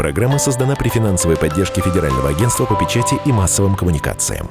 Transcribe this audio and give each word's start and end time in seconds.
Программа 0.00 0.38
создана 0.38 0.76
при 0.76 0.88
финансовой 0.88 1.36
поддержке 1.36 1.82
Федерального 1.82 2.30
агентства 2.30 2.64
по 2.64 2.74
печати 2.74 3.20
и 3.26 3.32
массовым 3.32 3.74
коммуникациям. 3.74 4.50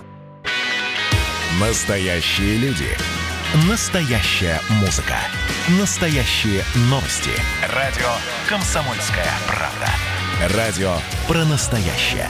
Настоящие 1.60 2.58
люди. 2.58 2.86
Настоящая 3.68 4.62
музыка. 4.70 5.16
Настоящие 5.80 6.62
новости. 6.92 7.32
Радио 7.74 8.12
«Комсомольская 8.48 9.26
правда». 9.48 10.56
Радио 10.56 10.94
про 11.28 11.44
настоящее. 11.46 12.30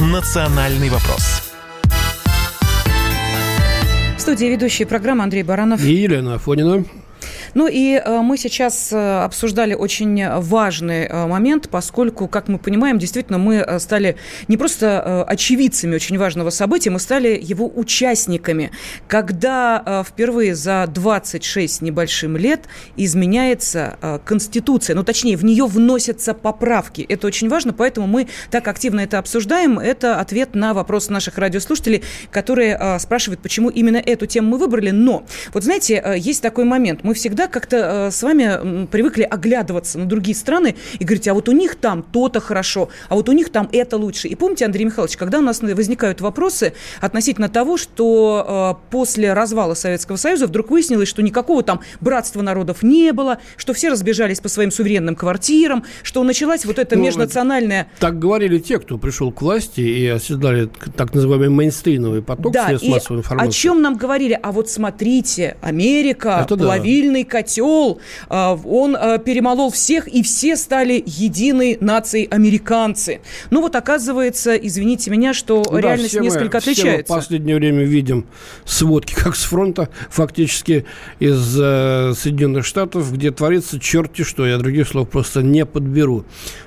«Национальный 0.00 0.90
вопрос» 0.90 1.47
студии 4.28 4.44
ведущие 4.44 4.86
программы 4.86 5.22
Андрей 5.22 5.42
Баранов 5.42 5.82
и 5.82 5.90
Елена 5.90 6.34
Афонина. 6.34 6.84
Ну 7.54 7.66
и 7.66 7.94
э, 7.94 8.20
мы 8.20 8.36
сейчас 8.36 8.92
э, 8.92 9.24
обсуждали 9.24 9.74
очень 9.74 10.28
важный 10.40 11.06
э, 11.06 11.26
момент, 11.26 11.68
поскольку, 11.68 12.28
как 12.28 12.48
мы 12.48 12.58
понимаем, 12.58 12.98
действительно 12.98 13.38
мы 13.38 13.64
стали 13.78 14.16
не 14.48 14.56
просто 14.56 15.24
очевидцами 15.24 15.94
очень 15.94 16.18
важного 16.18 16.50
события, 16.50 16.90
мы 16.90 16.98
стали 16.98 17.38
его 17.40 17.70
участниками, 17.74 18.70
когда 19.06 20.04
впервые 20.08 20.54
за 20.54 20.86
26 20.92 21.82
небольшим 21.82 22.36
лет 22.36 22.66
изменяется 22.96 24.20
Конституция, 24.24 24.96
ну 24.96 25.04
точнее, 25.04 25.36
в 25.36 25.44
нее 25.44 25.66
вносятся 25.66 26.34
поправки. 26.34 27.02
Это 27.02 27.26
очень 27.26 27.48
важно, 27.48 27.72
поэтому 27.72 28.06
мы 28.06 28.28
так 28.50 28.66
активно 28.68 29.00
это 29.00 29.18
обсуждаем. 29.18 29.78
Это 29.78 30.20
ответ 30.20 30.54
на 30.54 30.74
вопрос 30.74 31.08
наших 31.08 31.38
радиослушателей, 31.38 32.02
которые 32.30 32.98
спрашивают, 32.98 33.40
почему 33.40 33.70
именно 33.70 33.98
эту 33.98 34.26
тему 34.26 34.50
мы 34.50 34.58
выбрали. 34.58 34.90
Но, 34.90 35.24
вот 35.52 35.64
знаете, 35.64 36.14
есть 36.16 36.42
такой 36.42 36.64
момент. 36.64 37.04
Мы 37.04 37.14
всегда 37.14 37.37
как-то 37.46 38.08
э, 38.08 38.10
с 38.10 38.22
вами 38.22 38.86
привыкли 38.86 39.22
оглядываться 39.22 39.98
на 39.98 40.06
другие 40.06 40.36
страны 40.36 40.76
и 40.98 41.04
говорить, 41.04 41.28
а 41.28 41.34
вот 41.34 41.48
у 41.48 41.52
них 41.52 41.76
там 41.76 42.02
то-то 42.02 42.40
хорошо, 42.40 42.88
а 43.08 43.14
вот 43.14 43.28
у 43.28 43.32
них 43.32 43.50
там 43.50 43.68
это 43.72 43.96
лучше. 43.96 44.28
И 44.28 44.34
помните, 44.34 44.64
Андрей 44.64 44.84
Михайлович, 44.84 45.16
когда 45.16 45.38
у 45.38 45.42
нас 45.42 45.60
возникают 45.60 46.20
вопросы 46.20 46.72
относительно 47.00 47.48
того, 47.48 47.76
что 47.76 48.76
э, 48.80 48.90
после 48.90 49.32
развала 49.32 49.74
Советского 49.74 50.16
Союза 50.16 50.46
вдруг 50.46 50.70
выяснилось, 50.70 51.08
что 51.08 51.22
никакого 51.22 51.62
там 51.62 51.80
братства 52.00 52.42
народов 52.42 52.82
не 52.82 53.12
было, 53.12 53.38
что 53.56 53.72
все 53.72 53.90
разбежались 53.90 54.40
по 54.40 54.48
своим 54.48 54.70
суверенным 54.70 55.14
квартирам, 55.14 55.84
что 56.02 56.22
началась 56.24 56.64
вот 56.64 56.78
эта 56.78 56.96
ну, 56.96 57.04
межнациональная... 57.04 57.88
Так 57.98 58.18
говорили 58.18 58.58
те, 58.58 58.78
кто 58.78 58.98
пришел 58.98 59.32
к 59.32 59.42
власти 59.42 59.80
и 59.80 60.06
оседали 60.06 60.68
так 60.96 61.14
называемый 61.14 61.48
мейнстримовый 61.50 62.22
поток 62.22 62.52
да, 62.52 62.66
средств 62.68 62.88
массовой 62.88 63.18
информации. 63.20 63.48
о 63.48 63.52
чем 63.52 63.82
нам 63.82 63.96
говорили? 63.96 64.38
А 64.42 64.52
вот 64.52 64.70
смотрите, 64.70 65.56
Америка, 65.60 66.40
это 66.42 66.56
плавильный 66.56 67.24
котел, 67.28 68.00
а, 68.28 68.58
он 68.64 68.96
а, 68.96 69.18
перемолол 69.18 69.70
всех, 69.70 70.08
и 70.08 70.22
все 70.22 70.56
стали 70.56 71.02
единой 71.06 71.78
нацией 71.80 72.26
американцы. 72.26 73.20
Ну 73.50 73.60
вот 73.60 73.76
оказывается, 73.76 74.56
извините 74.56 75.10
меня, 75.10 75.34
что 75.34 75.64
ну, 75.70 75.78
реальность 75.78 76.14
да, 76.14 76.20
несколько 76.20 76.56
мы, 76.56 76.58
отличается. 76.58 76.82
Все 76.82 76.96
мы 76.96 77.02
в 77.02 77.06
последнее 77.06 77.56
время 77.56 77.84
видим 77.84 78.26
сводки, 78.64 79.14
как 79.14 79.36
с 79.36 79.44
фронта, 79.44 79.88
фактически 80.10 80.86
из 81.18 81.58
э, 81.60 82.12
Соединенных 82.16 82.64
Штатов, 82.64 83.12
где 83.12 83.30
творится 83.30 83.78
черти 83.78 84.22
что, 84.22 84.46
я 84.46 84.58
других 84.58 84.88
слов 84.88 85.08
просто 85.08 85.42
не 85.42 85.64
подберу. 85.66 86.24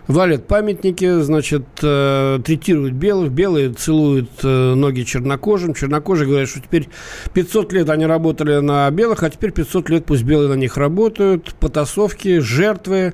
Валят 0.07 0.47
памятники, 0.47 1.21
значит, 1.21 1.63
э, 1.81 2.39
третируют 2.43 2.93
белых, 2.93 3.31
белые 3.31 3.71
целуют 3.73 4.29
э, 4.43 4.73
ноги 4.73 5.03
чернокожим, 5.03 5.73
чернокожие 5.73 6.27
говорят, 6.27 6.49
что 6.49 6.59
теперь 6.59 6.89
500 7.33 7.73
лет 7.73 7.89
они 7.89 8.05
работали 8.05 8.59
на 8.59 8.89
белых, 8.91 9.23
а 9.23 9.29
теперь 9.29 9.51
500 9.51 9.89
лет 9.89 10.05
пусть 10.05 10.23
белые 10.23 10.50
на 10.51 10.59
них 10.59 10.77
работают, 10.77 11.53
потасовки, 11.59 12.39
жертвы, 12.39 13.13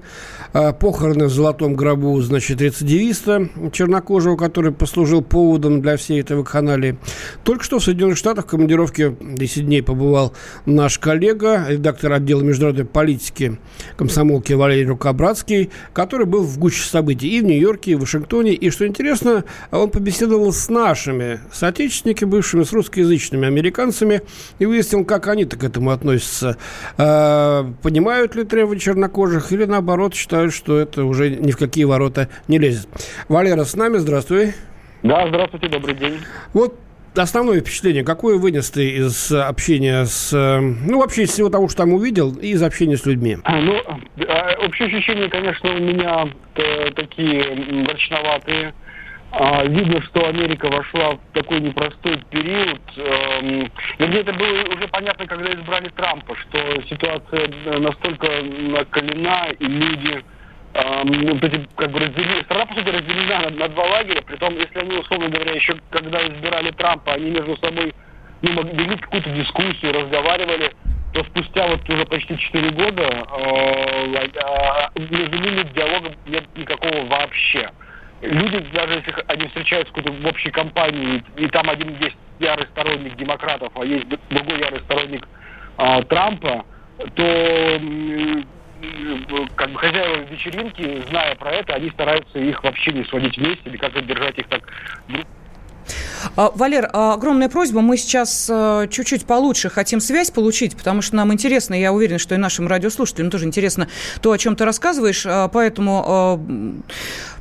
а, 0.53 0.73
похороны 0.73 1.25
в 1.25 1.29
золотом 1.29 1.75
гробу, 1.75 2.19
значит, 2.21 2.61
рецидивиста 2.61 3.49
чернокожего, 3.71 4.35
который 4.35 4.71
послужил 4.71 5.21
поводом 5.21 5.81
для 5.81 5.97
всей 5.97 6.21
этой 6.21 6.37
вакханалии. 6.37 6.97
Только 7.43 7.63
что 7.63 7.79
в 7.79 7.83
Соединенных 7.83 8.17
Штатах 8.17 8.45
в 8.45 8.49
командировке 8.49 9.15
10 9.19 9.65
дней 9.65 9.81
побывал 9.81 10.33
наш 10.65 10.99
коллега, 10.99 11.65
редактор 11.67 12.13
отдела 12.13 12.41
международной 12.41 12.85
политики 12.85 13.59
комсомолки 13.95 14.53
Валерий 14.53 14.85
Рукобратский, 14.85 15.69
который 15.93 16.25
был 16.25 16.43
в 16.43 16.57
гуще 16.57 16.87
событий 16.89 17.29
и 17.29 17.41
в 17.41 17.45
Нью-Йорке, 17.45 17.91
и 17.91 17.95
в 17.95 18.01
Вашингтоне. 18.01 18.53
И, 18.53 18.69
что 18.69 18.87
интересно, 18.87 19.43
он 19.71 19.89
побеседовал 19.89 20.51
с 20.53 20.69
нашими 20.69 21.39
соотечественниками, 21.51 22.29
бывшими, 22.29 22.63
с 22.63 22.73
русскоязычными 22.73 23.47
американцами, 23.47 24.21
и 24.59 24.65
выяснил, 24.65 25.05
как 25.05 25.27
они-то 25.27 25.57
к 25.57 25.63
этому 25.63 25.91
относятся. 25.91 26.57
А, 27.27 27.65
понимают 27.83 28.35
ли 28.35 28.43
требования 28.43 28.79
чернокожих 28.79 29.51
или, 29.51 29.65
наоборот, 29.65 30.15
считают, 30.15 30.53
что 30.53 30.77
это 30.77 31.03
уже 31.03 31.29
ни 31.29 31.51
в 31.51 31.57
какие 31.57 31.83
ворота 31.83 32.29
не 32.47 32.57
лезет. 32.57 32.87
Валера 33.27 33.63
с 33.63 33.75
нами, 33.75 33.97
здравствуй. 33.97 34.53
Да, 35.03 35.27
здравствуйте, 35.27 35.67
добрый 35.67 35.95
день. 35.95 36.19
Вот 36.53 36.75
основное 37.15 37.59
впечатление, 37.59 38.03
какое 38.03 38.37
вынес 38.37 38.69
ты 38.69 38.91
из 38.91 39.31
общения 39.31 40.05
с... 40.05 40.31
Ну, 40.31 40.99
вообще, 40.99 41.23
из 41.23 41.31
всего 41.31 41.49
того, 41.49 41.67
что 41.67 41.79
там 41.79 41.93
увидел, 41.93 42.33
и 42.35 42.49
из 42.49 42.63
общения 42.63 42.95
с 42.95 43.05
людьми? 43.05 43.37
А, 43.43 43.59
ну, 43.59 43.75
а, 44.27 44.65
общее 44.65 44.87
ощущение, 44.87 45.29
конечно, 45.29 45.69
у 45.69 45.79
меня 45.79 46.27
э, 46.55 46.91
такие 46.91 47.55
мрачноватые. 47.55 48.73
А, 49.31 49.65
видно, 49.65 50.01
что 50.03 50.25
Америка 50.27 50.69
вошла 50.69 51.15
в 51.15 51.19
такой 51.33 51.59
непростой 51.59 52.17
период. 52.29 52.81
Эм, 52.95 53.69
вернее, 53.99 54.21
это 54.21 54.33
было 54.33 54.73
уже 54.73 54.87
понятно, 54.87 55.27
когда 55.27 55.51
избрали 55.51 55.89
Трампа, 55.89 56.35
что 56.37 56.81
ситуация 56.89 57.49
э, 57.65 57.77
настолько 57.77 58.27
накалена, 58.41 59.49
и 59.59 59.65
люди 59.65 60.23
эм, 60.73 61.33
вот 61.33 61.43
эти, 61.43 61.67
как 61.75 61.91
бы 61.91 61.99
разделили, 61.99 62.43
страна, 62.43 62.67
по 62.67 62.75
сути, 62.75 62.87
разделена 62.87 63.41
на, 63.41 63.49
на 63.49 63.67
два 63.67 63.83
лагеря, 63.83 64.21
притом, 64.21 64.55
если 64.55 64.79
они, 64.79 64.97
условно 64.97 65.27
говоря, 65.27 65.51
еще 65.51 65.75
когда 65.89 66.25
избирали 66.25 66.71
Трампа, 66.71 67.13
они 67.13 67.31
между 67.31 67.57
собой 67.57 67.93
ну, 68.41 68.63
вели 68.63 68.95
какую-то 68.95 69.29
дискуссию, 69.31 69.93
разговаривали, 69.93 70.71
то 71.13 71.23
спустя 71.25 71.67
вот 71.67 71.87
уже 71.89 72.05
почти 72.05 72.37
4 72.37 72.69
года 72.69 73.03
э, 73.03 74.27
э, 74.95 74.99
между 74.99 75.37
ними 75.37 75.63
диалога 75.73 76.13
нет 76.27 76.45
никакого 76.55 77.05
вообще 77.07 77.69
люди, 78.21 78.59
даже 78.73 78.95
если 78.95 79.13
они 79.27 79.47
встречаются 79.47 79.93
в 79.93 80.25
общей 80.25 80.49
компании, 80.51 81.23
и 81.35 81.47
там 81.47 81.69
один 81.69 81.95
есть 81.99 82.17
ярый 82.39 82.65
сторонник 82.67 83.15
демократов, 83.15 83.71
а 83.75 83.85
есть 83.85 84.07
другой 84.29 84.59
ярый 84.59 84.79
сторонник 84.81 85.27
а, 85.77 86.01
Трампа, 86.03 86.65
то 87.15 87.81
как 89.55 89.71
бы 89.71 89.79
хозяева 89.79 90.25
вечеринки, 90.29 91.01
зная 91.09 91.35
про 91.35 91.51
это, 91.51 91.75
они 91.75 91.89
стараются 91.91 92.39
их 92.39 92.61
вообще 92.77 92.91
не 92.91 93.05
сводить 93.05 93.37
вместе 93.37 93.61
или 93.65 93.77
как-то 93.77 94.01
держать 94.01 94.37
их 94.37 94.47
так 94.47 94.61
а, 96.35 96.51
Валер, 96.55 96.89
а, 96.91 97.13
огромная 97.13 97.47
просьба. 97.47 97.81
Мы 97.81 97.97
сейчас 97.97 98.49
а, 98.51 98.87
чуть-чуть 98.87 99.25
получше 99.25 99.69
хотим 99.69 99.99
связь 99.99 100.31
получить, 100.31 100.75
потому 100.75 101.01
что 101.01 101.15
нам 101.15 101.31
интересно, 101.33 101.73
я 101.73 101.93
уверена, 101.93 102.19
что 102.19 102.35
и 102.35 102.37
нашим 102.37 102.67
радиослушателям 102.67 103.29
тоже 103.29 103.45
интересно 103.45 103.87
то, 104.21 104.31
о 104.31 104.37
чем 104.37 104.55
ты 104.55 104.65
рассказываешь. 104.65 105.25
Поэтому 105.51 106.43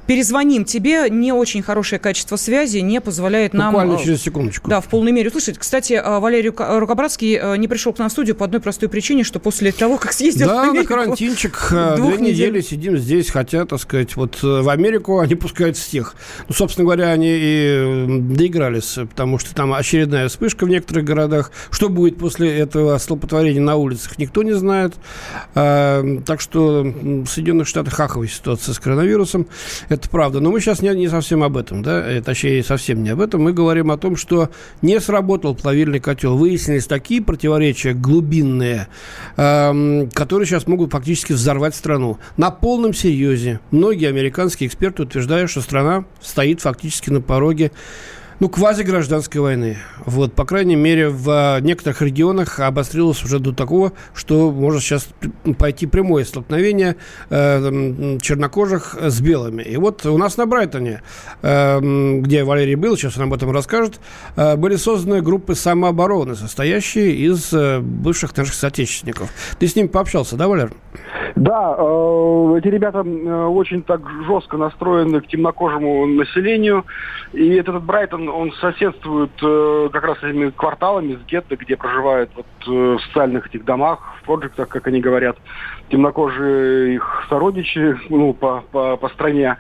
перезвоним 0.07 0.65
тебе. 0.65 1.11
Не 1.11 1.33
очень 1.33 1.63
хорошее 1.63 1.99
качество 1.99 2.37
связи 2.37 2.79
не 2.79 3.01
позволяет 3.01 3.53
Буквально 3.53 3.73
нам... 3.73 3.87
Буквально 3.87 4.05
через 4.05 4.23
секундочку. 4.23 4.71
Да, 4.71 4.81
в 4.81 4.87
полной 4.87 5.13
мере 5.13 5.29
услышать. 5.29 5.59
Кстати, 5.59 6.01
Валерий 6.05 6.51
Рукобратский 6.51 7.59
не 7.59 7.69
пришел 7.69 7.93
к 7.93 7.99
нам 7.99 8.09
в 8.09 8.13
студию 8.13 8.37
по 8.37 8.45
одной 8.45 8.61
простой 8.61 8.89
причине, 8.89 9.25
что 9.25 9.41
после 9.41 9.73
того, 9.73 9.99
как 9.99 10.13
съездил 10.13 10.49
да, 10.49 10.55
в 10.55 10.59
Америку... 10.71 10.89
Да, 10.89 10.97
на 10.97 11.03
карантинчик. 11.03 11.69
Две 11.97 12.17
недели 12.19 12.61
сидим 12.61 12.97
здесь, 12.97 13.31
хотя, 13.31 13.65
так 13.65 13.81
сказать, 13.81 14.17
вот 14.17 14.39
э, 14.43 14.63
в 14.63 14.69
Америку 14.69 15.19
они 15.19 15.35
пускают 15.35 15.77
всех. 15.77 16.15
Ну, 16.49 16.55
собственно 16.55 16.85
говоря, 16.85 17.09
они 17.09 17.29
и 17.31 18.07
доигрались, 18.21 18.99
потому 19.09 19.39
что 19.39 19.55
там 19.55 19.75
очередная 19.75 20.29
вспышка 20.29 20.67
в 20.67 20.69
некоторых 20.69 21.05
городах. 21.05 21.51
Что 21.71 21.89
будет 21.89 22.19
после 22.19 22.57
этого 22.59 22.97
столпотворения 22.99 23.61
на 23.61 23.77
улицах, 23.77 24.19
никто 24.19 24.43
не 24.43 24.53
знает. 24.53 24.95
Так 25.55 26.41
что 26.41 26.83
в 26.83 27.27
Соединенных 27.27 27.67
Штатах 27.67 27.95
хаховая 27.95 28.29
ситуация 28.29 28.73
с 28.73 28.79
коронавирусом. 28.79 29.47
Это 29.97 30.11
правда. 30.11 30.41
Но 30.41 30.51
мы 30.51 30.61
сейчас 30.61 30.83
не, 30.83 30.95
не 30.95 31.09
совсем 31.09 31.43
об 31.43 31.57
этом, 31.57 31.83
да, 31.83 32.07
э, 32.07 32.21
точнее, 32.21 32.63
совсем 32.63 33.03
не 33.03 33.11
об 33.11 33.21
этом. 33.21 33.43
Мы 33.43 33.55
говорим 33.55 33.91
о 33.91 33.97
том, 33.97 34.17
что 34.17 34.51
не 34.83 35.01
сработал 35.01 35.55
плавильный 35.55 36.01
котел. 36.01 36.37
Выяснились 36.37 36.87
такие 36.87 37.23
противоречия 37.23 37.95
глубинные, 37.95 38.89
э, 39.39 40.07
которые 40.13 40.47
сейчас 40.47 40.67
могут 40.67 40.93
фактически 40.93 41.33
взорвать 41.33 41.75
страну. 41.75 42.19
На 42.37 42.51
полном 42.51 42.93
серьезе 42.93 43.61
многие 43.71 44.09
американские 44.09 44.69
эксперты 44.69 45.05
утверждают, 45.05 45.51
что 45.51 45.63
страна 45.63 46.05
стоит 46.21 46.61
фактически 46.61 47.09
на 47.09 47.23
пороге 47.23 47.73
ну, 48.41 48.49
квази-гражданской 48.49 49.41
войны. 49.41 49.77
Вот, 50.05 50.33
по 50.35 50.45
крайней 50.45 50.77
мере, 50.77 51.09
в 51.09 51.59
некоторых 51.61 52.03
регионах 52.03 52.61
обострилось 52.61 53.25
уже 53.25 53.39
до 53.39 53.53
такого, 53.53 53.93
что 54.15 54.51
может 54.51 54.83
сейчас 54.83 55.09
пойти 55.59 55.87
прямое 55.87 56.25
столкновение 56.25 56.97
э, 57.31 58.19
чернокожих 58.21 58.97
с 59.01 59.21
белыми. 59.21 59.63
И 59.63 59.77
вот 59.77 60.05
у 60.07 60.19
нас 60.19 60.37
на 60.37 60.47
Брайтоне, 60.47 61.03
э, 61.43 61.81
где 62.21 62.45
Валерий 62.45 62.75
был, 62.75 62.97
сейчас 62.97 63.17
он 63.17 63.25
об 63.25 63.35
этом 63.35 63.51
расскажет, 63.51 64.01
э, 64.37 64.57
были 64.57 64.77
созданы 64.77 65.23
группы 65.23 65.55
самообороны, 65.55 66.35
состоящие 66.35 67.13
из 67.13 67.53
э, 67.53 67.81
бывших 67.81 68.37
наших 68.37 68.55
соотечественников. 68.55 69.31
Ты 69.59 69.67
с 69.67 69.77
ними 69.77 69.87
пообщался, 69.87 70.37
да, 70.37 70.49
Валер? 70.49 70.73
Да, 71.37 71.77
э, 71.79 72.59
эти 72.59 72.69
ребята 72.69 73.03
э, 73.05 73.45
очень 73.47 73.83
так 73.83 74.01
жестко 74.27 74.57
настроены 74.57 75.21
к 75.21 75.27
темнокожему 75.29 76.07
населению. 76.07 76.85
И 77.33 77.55
этот 77.55 77.83
Брайтон, 77.83 78.26
он 78.29 78.53
соседствует 78.53 79.31
э, 79.43 79.89
как 79.93 80.05
раз 80.05 80.19
этими 80.23 80.51
кварталами 80.51 81.15
с 81.15 81.27
гетто, 81.27 81.57
где 81.57 81.77
проживают 81.77 82.31
вот, 82.35 82.47
в 82.67 82.99
социальных 83.07 83.47
этих 83.47 83.65
домах, 83.65 84.17
в 84.21 84.27
проектах, 84.27 84.69
как 84.69 84.87
они 84.87 85.01
говорят, 85.01 85.37
темнокожие 85.89 86.95
их 86.95 87.27
сородичи 87.29 87.97
ну, 88.09 88.33
по, 88.35 88.65
по, 88.73 88.97
по 88.97 89.09
стране. 89.11 89.57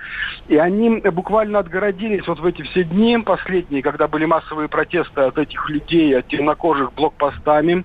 И 0.49 0.57
они 0.57 1.01
буквально 1.01 1.59
отгородились 1.61 2.27
вот 2.27 2.41
в 2.41 2.47
эти 2.47 2.63
все 2.63 2.85
дни 2.85 3.19
последние, 3.19 3.83
когда 3.83 4.09
были 4.09 4.25
массовые 4.25 4.69
протесты 4.69 5.23
от 5.23 5.39
этих 5.39 5.69
людей, 5.71 6.19
от 6.19 6.27
темнокожих 6.29 6.93
блокпостами. 6.95 7.85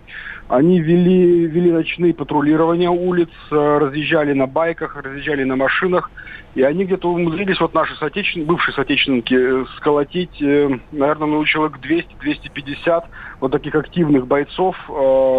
Они 0.51 0.81
вели, 0.81 1.47
вели 1.47 1.71
ночные 1.71 2.13
патрулирования 2.13 2.89
улиц, 2.89 3.29
э, 3.51 3.55
разъезжали 3.55 4.33
на 4.33 4.47
байках, 4.47 4.97
разъезжали 4.97 5.45
на 5.45 5.55
машинах. 5.55 6.11
И 6.55 6.61
они 6.61 6.83
где-то 6.83 7.09
умудрились, 7.09 7.61
вот 7.61 7.73
наши 7.73 7.95
соотечественники, 7.95 8.49
бывшие 8.49 8.75
соотечественники, 8.75 9.33
э, 9.33 9.65
сколотить, 9.77 10.41
э, 10.41 10.77
наверное, 10.91 11.29
ну, 11.29 11.45
человек 11.45 11.79
200-250 11.79 13.05
вот 13.39 13.53
таких 13.53 13.75
активных 13.75 14.27
бойцов, 14.27 14.75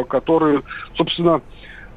которые, 0.09 0.63
собственно, 0.97 1.43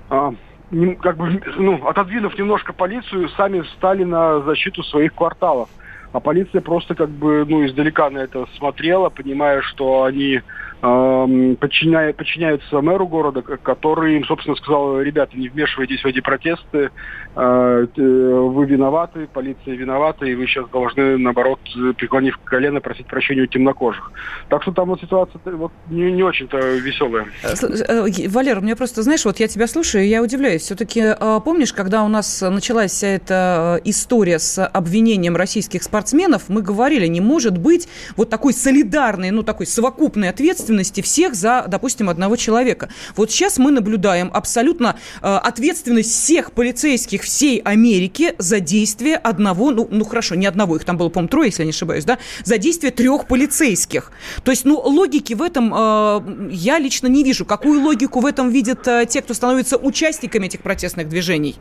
как 0.09 1.15
бы, 1.15 1.41
ну, 1.55 1.87
отодвинув 1.87 2.37
немножко 2.37 2.73
полицию, 2.73 3.29
сами 3.29 3.61
встали 3.61 4.03
на 4.03 4.41
защиту 4.41 4.83
своих 4.83 5.13
кварталов. 5.15 5.69
А 6.11 6.19
полиция 6.19 6.61
просто 6.61 6.95
как 6.95 7.09
бы, 7.09 7.45
ну, 7.47 7.65
издалека 7.65 8.09
на 8.09 8.19
это 8.19 8.45
смотрела, 8.57 9.09
понимая, 9.09 9.61
что 9.61 10.03
они 10.03 10.41
подчиняя, 10.81 12.13
подчиняются 12.13 12.81
мэру 12.81 13.07
города, 13.07 13.41
который 13.41 14.17
им, 14.17 14.25
собственно, 14.25 14.55
сказал, 14.55 15.01
ребята, 15.01 15.37
не 15.37 15.49
вмешивайтесь 15.49 16.01
в 16.01 16.05
эти 16.05 16.19
протесты, 16.19 16.91
а, 17.35 17.85
вы 17.97 18.65
виноваты, 18.65 19.27
полиция 19.33 19.75
виновата, 19.75 20.25
и 20.25 20.35
вы 20.35 20.45
сейчас 20.47 20.69
должны, 20.69 21.17
наоборот, 21.17 21.59
преклонив 21.97 22.37
колено, 22.43 22.81
просить 22.81 23.07
прощения 23.07 23.43
у 23.43 23.47
темнокожих. 23.47 24.11
Так 24.49 24.61
что 24.61 24.71
там 24.71 24.89
вот 24.89 25.01
ситуация 25.01 25.41
вот, 25.45 25.71
не, 25.89 26.11
не 26.11 26.23
очень-то 26.23 26.57
веселая. 26.57 27.25
Э, 27.43 27.55
э, 27.87 28.29
Валера, 28.29 28.61
мне 28.61 28.75
просто, 28.75 29.01
знаешь, 29.01 29.25
вот 29.25 29.39
я 29.39 29.47
тебя 29.47 29.67
слушаю, 29.67 30.03
и 30.03 30.07
я 30.07 30.21
удивляюсь. 30.21 30.61
Все-таки 30.61 31.03
помнишь, 31.43 31.73
когда 31.73 32.03
у 32.03 32.07
нас 32.07 32.41
началась 32.41 32.91
вся 32.91 33.07
эта 33.07 33.81
история 33.83 34.39
с 34.39 34.65
обвинением 34.65 35.35
российских 35.35 35.83
спортсменов, 35.83 36.43
мы 36.47 36.61
говорили, 36.61 37.07
не 37.07 37.21
может 37.21 37.57
быть 37.57 37.89
вот 38.15 38.29
такой 38.29 38.53
солидарной, 38.53 39.31
ну, 39.31 39.43
такой 39.43 39.65
совокупной 39.65 40.29
ответственности 40.29 40.74
всех 40.83 41.35
за, 41.35 41.65
допустим, 41.67 42.09
одного 42.09 42.35
человека. 42.35 42.89
Вот 43.15 43.31
сейчас 43.31 43.57
мы 43.57 43.71
наблюдаем 43.71 44.29
абсолютно 44.33 44.95
э, 45.21 45.27
ответственность 45.27 46.11
всех 46.11 46.51
полицейских 46.51 47.23
всей 47.23 47.59
Америки 47.59 48.33
за 48.37 48.59
действие 48.59 49.17
одного, 49.17 49.71
ну, 49.71 49.87
ну 49.91 50.05
хорошо, 50.05 50.35
не 50.35 50.45
одного, 50.45 50.75
их 50.75 50.85
там 50.85 50.97
было, 50.97 51.09
по-моему, 51.09 51.29
трое, 51.29 51.47
если 51.47 51.63
я 51.63 51.65
не 51.65 51.71
ошибаюсь, 51.71 52.05
да, 52.05 52.17
за 52.43 52.57
действие 52.57 52.91
трех 52.91 53.27
полицейских. 53.27 54.11
То 54.43 54.51
есть, 54.51 54.65
ну, 54.65 54.79
логики 54.79 55.33
в 55.33 55.41
этом 55.41 55.73
э, 55.73 56.21
я 56.51 56.79
лично 56.79 57.07
не 57.07 57.23
вижу. 57.23 57.45
Какую 57.45 57.81
логику 57.81 58.19
в 58.19 58.25
этом 58.25 58.49
видят 58.49 58.87
э, 58.87 59.05
те, 59.07 59.21
кто 59.21 59.33
становится 59.33 59.77
участниками 59.77 60.45
этих 60.45 60.61
протестных 60.61 61.07
движений? 61.09 61.55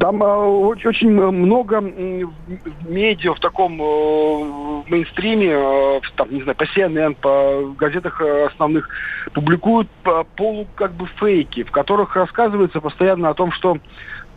Там 0.00 0.22
э, 0.22 0.26
очень 0.26 1.10
много 1.10 1.80
медиа 1.80 3.34
в 3.34 3.40
таком 3.40 3.80
э, 3.80 4.82
мейнстриме, 4.88 5.50
э, 5.50 6.00
там, 6.16 6.32
не 6.32 6.42
знаю, 6.42 6.56
по 6.56 6.64
CNN, 6.64 7.16
по 7.20 7.74
газетах 7.78 8.11
э, 8.20 8.46
основных, 8.46 8.88
публикуют 9.32 9.88
по, 10.02 10.24
полу 10.24 10.66
как 10.74 10.92
бы 10.92 11.06
фейки, 11.18 11.62
в 11.62 11.70
которых 11.70 12.16
рассказывается 12.16 12.80
постоянно 12.80 13.30
о 13.30 13.34
том, 13.34 13.52
что 13.52 13.78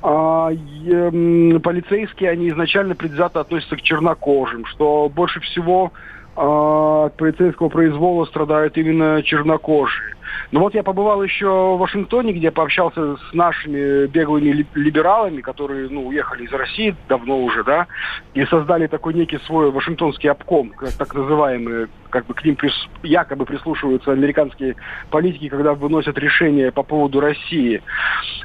а, 0.01 0.49
полицейские, 0.49 2.29
они 2.29 2.49
изначально 2.49 2.93
предвзято 2.93 3.39
относятся 3.39 3.75
к 3.75 3.81
чернокожим, 3.81 4.65
что 4.65 5.09
больше 5.13 5.39
всего 5.39 5.93
а, 6.35 7.05
от 7.05 7.17
полицейского 7.17 7.69
произвола 7.69 8.25
страдают 8.25 8.77
именно 8.77 9.23
чернокожие. 9.23 10.14
Ну 10.51 10.59
вот 10.59 10.73
я 10.73 10.83
побывал 10.83 11.23
еще 11.23 11.47
в 11.47 11.77
Вашингтоне, 11.77 12.33
где 12.33 12.51
пообщался 12.51 13.17
с 13.17 13.33
нашими 13.33 14.07
беглыми 14.07 14.65
либералами, 14.73 15.41
которые, 15.41 15.89
ну, 15.89 16.07
уехали 16.07 16.45
из 16.45 16.51
России 16.51 16.95
давно 17.07 17.39
уже, 17.39 17.63
да, 17.63 17.87
и 18.33 18.45
создали 18.45 18.87
такой 18.87 19.13
некий 19.13 19.39
свой 19.39 19.71
вашингтонский 19.71 20.29
обком, 20.29 20.73
так 20.97 21.13
называемый, 21.13 21.87
как 22.09 22.25
бы 22.25 22.33
к 22.33 22.43
ним 22.43 22.55
прис, 22.55 22.73
якобы 23.03 23.45
прислушиваются 23.45 24.11
американские 24.11 24.75
политики, 25.09 25.49
когда 25.49 25.73
выносят 25.73 26.17
решения 26.17 26.71
по 26.71 26.83
поводу 26.83 27.19
России. 27.19 27.81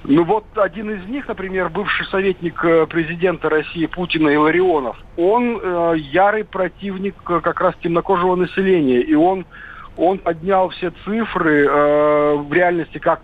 Ну 0.05 0.25
вот 0.25 0.45
один 0.57 0.91
из 0.91 1.07
них, 1.07 1.29
например, 1.29 1.69
бывший 1.69 2.07
советник 2.07 2.65
э, 2.65 2.87
президента 2.87 3.49
России 3.49 3.87
Путина 3.87 4.29
Иларионов, 4.29 4.97
он 5.17 5.61
э, 5.63 5.95
ярый 5.99 6.45
противник 6.45 7.15
э, 7.29 7.41
как 7.41 7.61
раз 7.61 7.75
темнокожего 7.83 8.35
населения, 8.35 9.01
и 9.01 9.15
он 9.15 9.45
он 10.00 10.19
поднял 10.19 10.70
все 10.70 10.93
цифры 11.05 11.67
э, 11.67 12.35
в 12.37 12.52
реальности, 12.52 12.99
как 12.99 13.20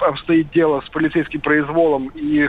обстоит 0.00 0.50
дело 0.50 0.82
с 0.84 0.88
полицейским 0.90 1.40
произволом 1.40 2.10
и 2.14 2.48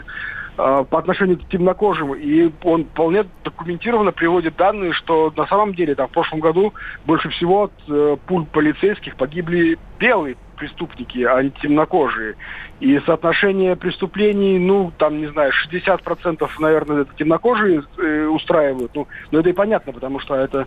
по 0.56 0.98
отношению 0.98 1.38
к 1.38 1.48
темнокожим. 1.48 2.12
И 2.14 2.50
он 2.64 2.86
вполне 2.86 3.24
документированно 3.44 4.10
приводит 4.10 4.56
данные, 4.56 4.92
что 4.92 5.32
на 5.36 5.46
самом 5.46 5.74
деле 5.74 5.94
там, 5.94 6.08
в 6.08 6.10
прошлом 6.10 6.40
году 6.40 6.74
больше 7.06 7.28
всего 7.30 7.64
от 7.64 7.72
э, 7.88 8.16
пуль 8.26 8.46
полицейских 8.46 9.14
погибли 9.14 9.78
белые 10.00 10.36
преступники, 10.58 11.22
а 11.24 11.42
не 11.42 11.50
темнокожие. 11.50 12.36
И 12.80 12.98
соотношение 13.00 13.76
преступлений, 13.76 14.58
ну, 14.58 14.92
там, 14.98 15.18
не 15.18 15.26
знаю, 15.28 15.52
60% 15.70 16.48
наверное, 16.58 17.02
это 17.02 17.10
темнокожие 17.16 17.82
э, 17.98 18.26
устраивают. 18.26 18.92
Ну, 18.94 19.08
но 19.30 19.40
это 19.40 19.48
и 19.48 19.52
понятно, 19.52 19.92
потому 19.92 20.20
что 20.20 20.34
это 20.34 20.66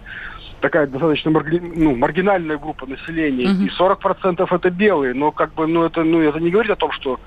такая 0.62 0.88
достаточно 0.88 1.32
марги, 1.32 1.60
ну, 1.60 1.96
маргинальная 1.96 2.58
группа 2.58 2.86
населения, 2.86 3.46
uh-huh. 3.46 3.66
и 3.66 3.80
40% 3.80 4.56
это 4.56 4.70
белые, 4.70 5.14
но 5.14 5.32
как 5.32 5.54
бы, 5.54 5.68
ну 5.68 5.84
это, 5.84 6.04
ну 6.04 6.22
это 6.22 6.40
не 6.40 6.52
говорит 6.52 6.72
о 6.72 6.76
том, 6.76 6.92
что 6.92 7.20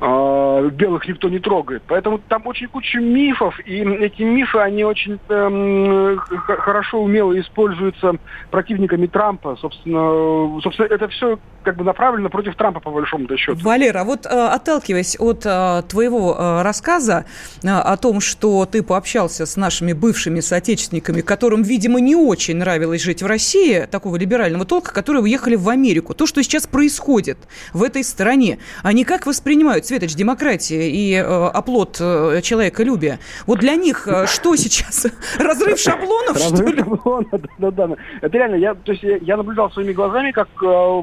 э, 0.00 0.70
белых 0.72 1.08
никто 1.08 1.28
не 1.28 1.38
трогает. 1.38 1.82
Поэтому 1.88 2.18
там 2.18 2.46
очень 2.46 2.68
куча 2.68 3.00
мифов, 3.00 3.58
и 3.66 3.78
эти 3.78 4.22
мифы, 4.22 4.58
они 4.58 4.84
очень 4.84 5.18
э, 5.28 6.16
хорошо, 6.18 7.02
умело 7.02 7.38
используются 7.38 8.14
противниками 8.50 9.06
Трампа. 9.06 9.56
Собственно, 9.56 10.60
собственно, 10.60 10.86
это 10.86 11.08
все 11.08 11.38
как 11.68 11.76
бы 11.76 11.84
направлено 11.84 12.30
против 12.30 12.56
Трампа, 12.56 12.80
по 12.80 12.90
большому 12.90 13.28
счету. 13.36 13.58
Валера, 13.62 14.02
вот 14.02 14.24
э, 14.24 14.28
отталкиваясь 14.28 15.16
от 15.18 15.44
э, 15.44 15.82
твоего 15.86 16.34
э, 16.34 16.62
рассказа 16.62 17.26
о 17.62 17.96
том, 17.98 18.20
что 18.20 18.64
ты 18.64 18.82
пообщался 18.82 19.44
с 19.44 19.56
нашими 19.58 19.92
бывшими 19.92 20.40
соотечественниками, 20.40 21.20
которым, 21.20 21.62
видимо, 21.62 22.00
не 22.00 22.16
очень 22.16 22.56
нравилось 22.56 23.02
жить 23.02 23.22
в 23.22 23.26
России, 23.26 23.86
такого 23.90 24.16
либерального 24.16 24.64
толка, 24.64 24.94
которые 24.94 25.22
уехали 25.22 25.56
в 25.56 25.68
Америку. 25.68 26.14
То, 26.14 26.24
что 26.24 26.42
сейчас 26.42 26.66
происходит 26.66 27.36
в 27.74 27.82
этой 27.82 28.02
стране, 28.02 28.60
они 28.82 29.04
как 29.04 29.26
воспринимают 29.26 29.84
Светоч, 29.84 30.14
демократия 30.14 30.88
и 30.88 31.14
оплот 31.16 31.96
человеколюбия. 31.96 33.18
Вот 33.46 33.58
для 33.58 33.74
них 33.74 34.08
что 34.24 34.56
сейчас? 34.56 35.06
Разрыв 35.38 35.78
шаблонов, 35.78 36.36
Разрыв 36.36 36.78
шаблонов, 36.78 37.26
да-да. 37.58 37.90
Это 38.22 38.38
реально, 38.38 38.54
я, 38.54 38.74
то 38.74 38.92
есть 38.92 39.02
я 39.02 39.36
наблюдал 39.36 39.70
своими 39.70 39.92
глазами, 39.92 40.30
как 40.30 40.48
э, 40.62 41.02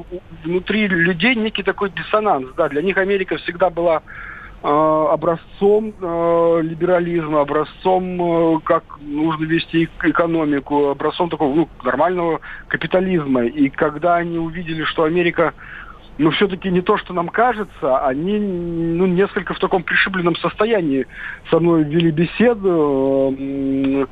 внутри 0.56 0.88
людей 0.88 1.34
некий 1.34 1.62
такой 1.62 1.90
диссонанс. 1.90 2.48
Да, 2.56 2.68
для 2.68 2.82
них 2.82 2.96
Америка 2.96 3.36
всегда 3.36 3.68
была 3.68 4.02
э, 4.62 4.68
образцом 4.68 5.92
э, 6.00 6.60
либерализма, 6.62 7.42
образцом, 7.42 8.56
э, 8.56 8.60
как 8.64 8.84
нужно 9.00 9.44
вести 9.44 9.88
экономику, 10.02 10.88
образцом 10.88 11.28
такого 11.28 11.54
ну, 11.54 11.68
нормального 11.84 12.40
капитализма. 12.68 13.44
И 13.44 13.68
когда 13.68 14.16
они 14.16 14.38
увидели, 14.38 14.84
что 14.84 15.04
Америка 15.04 15.52
но 16.18 16.30
все-таки 16.30 16.70
не 16.70 16.80
то, 16.80 16.96
что 16.96 17.12
нам 17.12 17.28
кажется, 17.28 17.98
они 18.06 18.38
ну, 18.38 19.06
несколько 19.06 19.54
в 19.54 19.58
таком 19.58 19.82
пришибленном 19.82 20.36
состоянии 20.36 21.06
со 21.50 21.60
мной 21.60 21.84
вели 21.84 22.10
беседу, 22.10 23.34
э, 23.36 24.06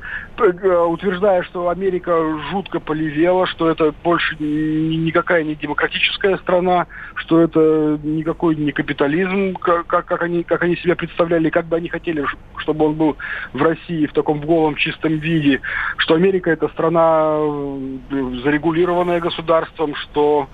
утверждая, 0.87 1.41
что 1.43 1.69
Америка 1.69 2.15
жутко 2.51 2.79
полевела, 2.79 3.47
что 3.47 3.69
это 3.69 3.93
больше 4.03 4.35
никакая 4.39 5.43
не 5.43 5.55
демократическая 5.55 6.37
страна, 6.37 6.85
что 7.15 7.41
это 7.41 7.99
никакой 8.03 8.55
не 8.55 8.71
капитализм, 8.71 9.55
как, 9.55 9.87
как, 9.87 10.21
они, 10.21 10.43
как 10.43 10.61
они 10.61 10.75
себя 10.77 10.95
представляли, 10.95 11.49
как 11.49 11.65
бы 11.65 11.77
они 11.77 11.89
хотели, 11.89 12.25
чтобы 12.57 12.85
он 12.85 12.95
был 12.95 13.17
в 13.53 13.61
России 13.63 14.05
в 14.05 14.13
таком 14.13 14.41
голом 14.41 14.75
чистом 14.75 15.17
виде, 15.17 15.61
что 15.97 16.13
Америка 16.13 16.51
это 16.51 16.67
страна 16.69 17.37
э, 17.39 18.31
зарегулированная 18.43 19.19
государством, 19.19 19.95
что 19.95 20.49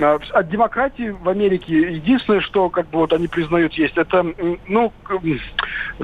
от 0.00 0.48
демократии 0.48 1.10
в 1.10 1.28
Америке 1.28 1.94
единственное, 1.94 2.40
что 2.40 2.68
как 2.68 2.88
бы 2.88 2.98
вот 2.98 3.12
они 3.12 3.28
признают 3.28 3.74
есть, 3.74 3.96
это 3.96 4.24
ну 4.68 4.92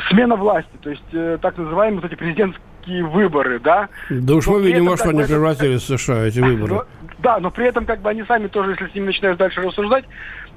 смена 0.08 0.36
власти, 0.36 0.70
то 0.80 0.90
есть 0.90 1.02
э, 1.12 1.38
так 1.40 1.56
называемые 1.56 2.00
вот 2.00 2.10
эти 2.10 2.18
президентские 2.18 3.04
выборы, 3.04 3.58
да. 3.58 3.88
Да 4.08 4.34
уж 4.34 4.46
мы 4.46 4.62
видим, 4.62 4.86
во 4.86 4.96
что 4.96 5.10
они 5.10 5.24
превратились 5.24 5.82
в 5.82 5.98
США 5.98 6.26
эти 6.26 6.38
выборы. 6.40 6.74
Но, 6.74 6.84
да, 7.18 7.38
но 7.38 7.50
при 7.50 7.66
этом 7.66 7.84
как 7.84 8.00
бы 8.00 8.10
они 8.10 8.22
сами 8.24 8.46
тоже, 8.46 8.72
если 8.72 8.86
с 8.86 8.94
ними 8.94 9.06
начинаешь 9.06 9.36
дальше 9.36 9.60
рассуждать, 9.60 10.04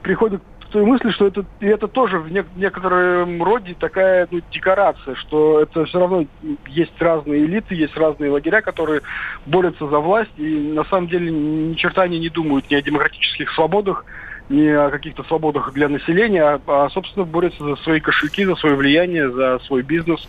приходят 0.03 0.41
той 0.73 0.83
мысли, 0.85 1.11
что 1.11 1.27
это, 1.27 1.45
это 1.59 1.87
тоже 1.87 2.17
в 2.17 2.31
некотором 2.31 3.41
роде 3.43 3.75
такая 3.79 4.27
ну, 4.31 4.41
декорация, 4.51 5.13
что 5.15 5.61
это 5.61 5.85
все 5.85 5.99
равно 5.99 6.25
есть 6.67 6.99
разные 6.99 7.45
элиты, 7.45 7.75
есть 7.75 7.95
разные 7.95 8.31
лагеря, 8.31 8.61
которые 8.61 9.01
борются 9.45 9.87
за 9.87 9.99
власть, 9.99 10.31
и 10.37 10.73
на 10.73 10.83
самом 10.85 11.07
деле 11.07 11.31
ни 11.31 11.75
черта 11.75 12.01
они 12.01 12.19
не 12.19 12.29
думают 12.29 12.71
ни 12.71 12.75
о 12.75 12.81
демократических 12.81 13.51
свободах, 13.51 14.03
ни 14.49 14.67
о 14.67 14.89
каких-то 14.89 15.23
свободах 15.25 15.73
для 15.73 15.87
населения, 15.89 16.43
а, 16.43 16.59
а 16.65 16.89
собственно, 16.89 17.23
борются 17.23 17.63
за 17.63 17.75
свои 17.83 17.99
кошельки, 17.99 18.43
за 18.43 18.55
свое 18.55 18.75
влияние, 18.75 19.29
за 19.29 19.59
свой 19.67 19.83
бизнес. 19.83 20.27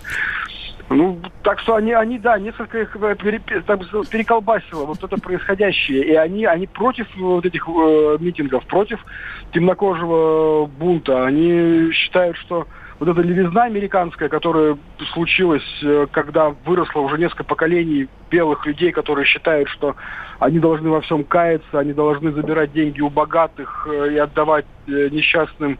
Ну, 0.91 1.19
так 1.43 1.61
что 1.61 1.77
они, 1.77 1.93
они 1.93 2.19
да, 2.19 2.39
несколько 2.39 2.83
их 2.83 2.95
э, 2.97 3.15
переколбасило 3.17 4.85
вот 4.85 5.03
это 5.03 5.17
происходящее. 5.17 6.05
И 6.05 6.15
они, 6.15 6.45
они 6.45 6.67
против 6.67 7.07
вот 7.17 7.45
этих 7.47 7.67
э, 7.67 8.17
митингов, 8.21 8.67
против 8.67 9.05
темнокожего 9.53 10.67
бунта. 10.67 11.25
Они 11.25 11.91
считают, 11.93 12.37
что 12.37 12.67
вот 12.99 13.09
эта 13.09 13.21
левизна 13.23 13.65
американская, 13.65 14.29
которая 14.29 14.79
случилась, 15.13 15.65
э, 15.83 16.07
когда 16.11 16.55
выросло 16.65 17.01
уже 17.01 17.19
несколько 17.19 17.45
поколений 17.45 18.09
белых 18.31 18.65
людей, 18.67 18.93
которые 18.93 19.27
считают, 19.27 19.69
что 19.69 19.97
они 20.39 20.59
должны 20.59 20.91
во 20.91 21.01
всем 21.01 21.25
каяться, 21.25 21.79
они 21.79 21.93
должны 21.93 22.33
забирать 22.33 22.73
деньги 22.73 23.01
у 23.01 23.11
богатых 23.11 23.89
э, 23.91 24.15
и 24.15 24.19
отдавать 24.19 24.67
э, 24.87 25.09
несчастным 25.11 25.79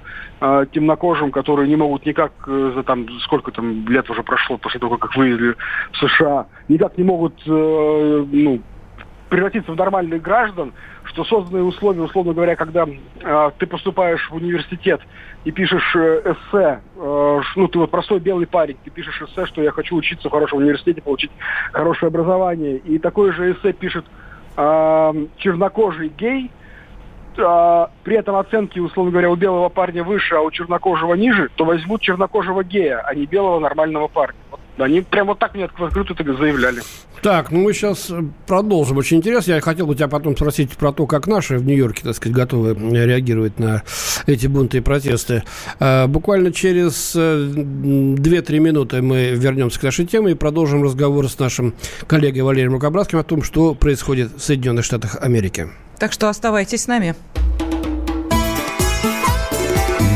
темнокожим, 0.73 1.31
которые 1.31 1.69
не 1.69 1.77
могут 1.77 2.05
никак 2.05 2.33
за 2.47 2.83
там 2.83 3.09
сколько 3.21 3.51
там 3.51 3.89
лет 3.89 4.11
уже 4.11 4.23
прошло 4.23 4.59
после 4.59 4.79
того, 4.79 4.99
как 4.99 5.17
вывезли 5.17 5.55
в 5.93 5.97
США, 5.97 6.47
никак 6.69 6.99
не 6.99 7.05
могут 7.05 7.35
ну, 7.47 8.61
превратиться 9.35 9.73
в 9.73 9.77
нормальных 9.77 10.23
граждан, 10.23 10.73
что 11.03 11.25
созданные 11.25 11.65
условия, 11.65 12.03
условно 12.03 12.35
говоря, 12.35 12.55
когда 12.55 12.87
э, 12.87 13.51
ты 13.59 13.67
поступаешь 13.67 14.31
в 14.31 14.37
университет 14.37 15.01
и 15.45 15.51
пишешь 15.51 15.97
э, 15.97 16.23
эссе, 16.25 16.81
э, 16.95 17.41
ну, 17.57 17.67
ты 17.67 17.81
вот 17.81 17.91
простой 17.91 18.21
белый 18.21 18.47
парень, 18.47 18.77
ты 18.85 18.91
пишешь 18.91 19.21
эссе, 19.21 19.45
что 19.47 19.61
я 19.61 19.73
хочу 19.73 19.97
учиться 19.97 20.29
в 20.29 20.31
хорошем 20.31 20.59
университете, 20.59 21.03
получить 21.03 21.33
хорошее 21.73 22.11
образование, 22.11 22.77
и 22.77 23.01
такое 23.01 23.33
же 23.33 23.51
эссе 23.51 23.73
пишет 23.73 24.05
э, 24.57 25.27
чернокожий 25.39 26.11
гей, 26.17 26.53
э, 27.37 27.87
при 28.05 28.17
этом 28.17 28.37
оценки, 28.37 28.79
условно 28.79 29.11
говоря, 29.11 29.31
у 29.31 29.35
белого 29.35 29.69
парня 29.69 30.05
выше, 30.05 30.37
а 30.37 30.43
у 30.43 30.51
чернокожего 30.53 31.15
ниже, 31.15 31.51
то 31.57 31.65
возьмут 31.65 32.03
чернокожего 32.03 32.63
гея, 32.63 33.01
а 33.05 33.13
не 33.17 33.27
белого 33.27 33.59
нормального 33.59 34.07
парня. 34.07 34.39
Они 34.79 35.03
прямо 35.03 35.29
вот 35.29 35.39
так 35.39 35.55
мне 35.55 35.67
открыто 35.67 36.15
так 36.15 36.27
заявляли. 36.37 36.83
Так, 37.23 37.51
ну 37.51 37.63
мы 37.63 37.73
сейчас 37.73 38.11
э, 38.11 38.23
продолжим. 38.47 38.99
Очень 38.99 39.19
интересно. 39.19 39.53
Я 39.53 39.61
хотел 39.61 39.87
бы 39.87 39.95
тебя 39.95 40.09
потом 40.09 40.37
спросить 40.37 40.77
про 40.77 40.93
то, 40.93 41.07
как 41.07 41.27
наши 41.27 41.59
в 41.59 41.65
Нью-Йорке, 41.65 42.03
так 42.03 42.17
сказать, 42.17 42.37
готовы 42.37 42.75
реагировать 42.75 43.59
на 43.59 43.83
эти 44.27 44.47
бунты 44.47 44.79
и 44.79 44.81
протесты. 44.81 45.45
А, 45.79 46.07
буквально 46.07 46.53
через 46.53 47.15
2-3 47.15 48.21
э, 48.21 48.59
минуты 48.59 49.01
мы 49.01 49.31
вернемся 49.31 49.79
к 49.79 49.85
нашей 49.85 50.07
теме 50.07 50.33
и 50.33 50.35
продолжим 50.35 50.83
разговор 50.83 51.29
с 51.29 51.39
нашим 51.39 51.75
коллегой 52.07 52.43
Валерием 52.43 52.73
Рукобратским 52.73 53.19
о 53.19 53.23
том, 53.23 53.43
что 53.43 53.75
происходит 53.75 54.33
в 54.37 54.41
Соединенных 54.41 54.85
Штатах 54.85 55.17
Америки. 55.21 55.69
Так 55.99 56.13
что 56.13 56.29
оставайтесь 56.29 56.83
с 56.83 56.87
нами. 56.89 57.15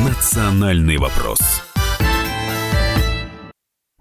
Национальный 0.04 0.98
вопрос. 0.98 1.67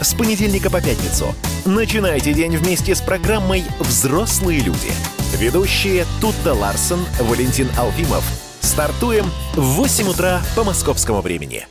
с 0.00 0.14
понедельника 0.14 0.70
по 0.70 0.80
пятницу. 0.80 1.34
Начинайте 1.64 2.32
день 2.32 2.56
вместе 2.56 2.94
с 2.94 3.00
программой 3.00 3.64
«Взрослые 3.78 4.60
люди». 4.60 4.90
Ведущие 5.38 6.06
Тутта 6.20 6.54
Ларсон, 6.54 7.04
Валентин 7.20 7.68
Алфимов. 7.78 8.24
Стартуем 8.60 9.30
в 9.54 9.62
8 9.62 10.08
утра 10.08 10.40
по 10.56 10.64
московскому 10.64 11.20
времени. 11.20 11.66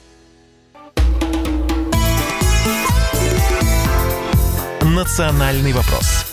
«Национальный 4.81 5.73
вопрос» 5.73 6.28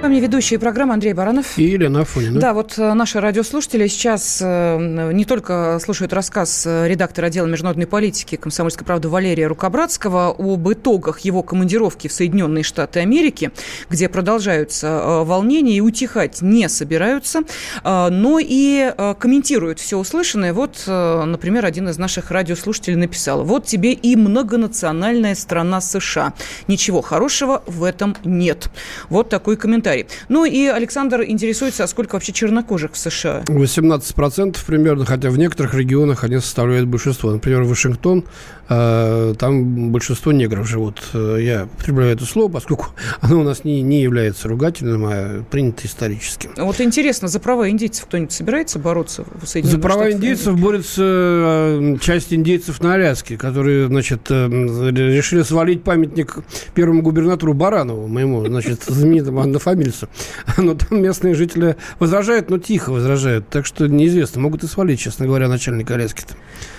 Вами 0.00 0.20
ведущие 0.20 0.60
программы 0.60 0.94
Андрей 0.94 1.12
Баранов. 1.12 1.58
И 1.58 1.64
Елена 1.64 2.02
Афонина. 2.02 2.38
Да, 2.38 2.54
вот 2.54 2.78
э, 2.78 2.94
наши 2.94 3.18
радиослушатели 3.18 3.88
сейчас 3.88 4.38
э, 4.40 5.10
не 5.12 5.24
только 5.24 5.80
слушают 5.82 6.12
рассказ 6.12 6.64
э, 6.68 6.86
редактора 6.86 7.26
отдела 7.26 7.46
международной 7.46 7.88
политики 7.88 8.36
«Комсомольской 8.36 8.86
правды» 8.86 9.08
Валерия 9.08 9.48
Рукобратского 9.48 10.28
об 10.38 10.72
итогах 10.72 11.18
его 11.20 11.42
командировки 11.42 12.06
в 12.06 12.12
Соединенные 12.12 12.62
Штаты 12.62 13.00
Америки, 13.00 13.50
где 13.90 14.08
продолжаются 14.08 15.24
волнения 15.24 15.78
и 15.78 15.80
утихать 15.80 16.42
не 16.42 16.68
собираются, 16.68 17.40
но 17.82 18.38
и 18.40 18.92
комментируют 19.18 19.80
все 19.80 19.98
услышанное. 19.98 20.52
Вот, 20.52 20.84
например, 20.86 21.66
один 21.66 21.88
из 21.88 21.98
наших 21.98 22.30
радиослушателей 22.30 22.96
написал, 22.96 23.42
вот 23.42 23.66
тебе 23.66 23.94
и 23.94 24.14
многонациональная 24.14 25.34
страна 25.34 25.80
США. 25.80 26.34
Ничего 26.68 27.02
хорошего 27.02 27.64
в 27.66 27.82
этом 27.82 28.16
нет. 28.24 28.70
Вот 29.08 29.28
такой 29.28 29.56
комментарий 29.56 29.87
комментарий. 29.88 30.06
Ну 30.28 30.44
и 30.44 30.66
Александр 30.66 31.24
интересуется, 31.24 31.84
а 31.84 31.86
сколько 31.86 32.14
вообще 32.14 32.32
чернокожих 32.32 32.92
в 32.92 32.98
США? 32.98 33.42
18% 33.46 34.56
примерно, 34.66 35.04
хотя 35.04 35.30
в 35.30 35.38
некоторых 35.38 35.74
регионах 35.74 36.24
они 36.24 36.36
составляют 36.36 36.86
большинство. 36.88 37.30
Например, 37.30 37.62
Вашингтон 37.62 38.24
а, 38.68 39.34
там 39.34 39.90
большинство 39.90 40.32
негров 40.32 40.68
живут. 40.68 41.02
Я 41.14 41.68
прибавляю 41.82 42.14
это 42.14 42.24
слово, 42.24 42.50
поскольку 42.50 42.88
оно 43.20 43.40
у 43.40 43.42
нас 43.42 43.64
не, 43.64 43.82
не 43.82 44.02
является 44.02 44.48
ругательным, 44.48 45.06
а 45.06 45.44
принято 45.50 45.86
исторически. 45.86 46.50
Вот 46.56 46.80
интересно, 46.80 47.28
за 47.28 47.40
права 47.40 47.70
индейцев 47.70 48.06
кто-нибудь 48.06 48.32
собирается 48.32 48.78
бороться 48.78 49.24
в 49.40 49.46
Соединенных 49.46 49.82
За 49.82 49.82
права 49.82 50.02
Штатах? 50.02 50.18
индейцев 50.18 50.58
борется 50.58 51.02
а, 51.02 51.96
часть 52.00 52.32
индейцев 52.32 52.82
на 52.82 52.94
Аляске, 52.94 53.36
которые, 53.36 53.86
значит, 53.86 54.30
э, 54.30 54.48
решили 54.48 55.42
свалить 55.42 55.82
памятник 55.82 56.38
первому 56.74 57.02
губернатору 57.02 57.54
Баранову, 57.54 58.06
моему, 58.06 58.44
значит, 58.46 58.84
знаменитому 58.86 59.40
однофамильцу. 59.78 60.08
Но 60.56 60.74
там 60.74 61.02
местные 61.02 61.34
жители 61.34 61.76
возражают, 61.98 62.50
но 62.50 62.58
тихо 62.58 62.90
возражают. 62.90 63.48
Так 63.48 63.66
что 63.66 63.86
неизвестно, 63.86 64.40
могут 64.40 64.64
и 64.64 64.66
свалить, 64.66 65.00
честно 65.00 65.26
говоря, 65.26 65.48
начальника 65.48 65.94
Аляски-то. 65.94 66.34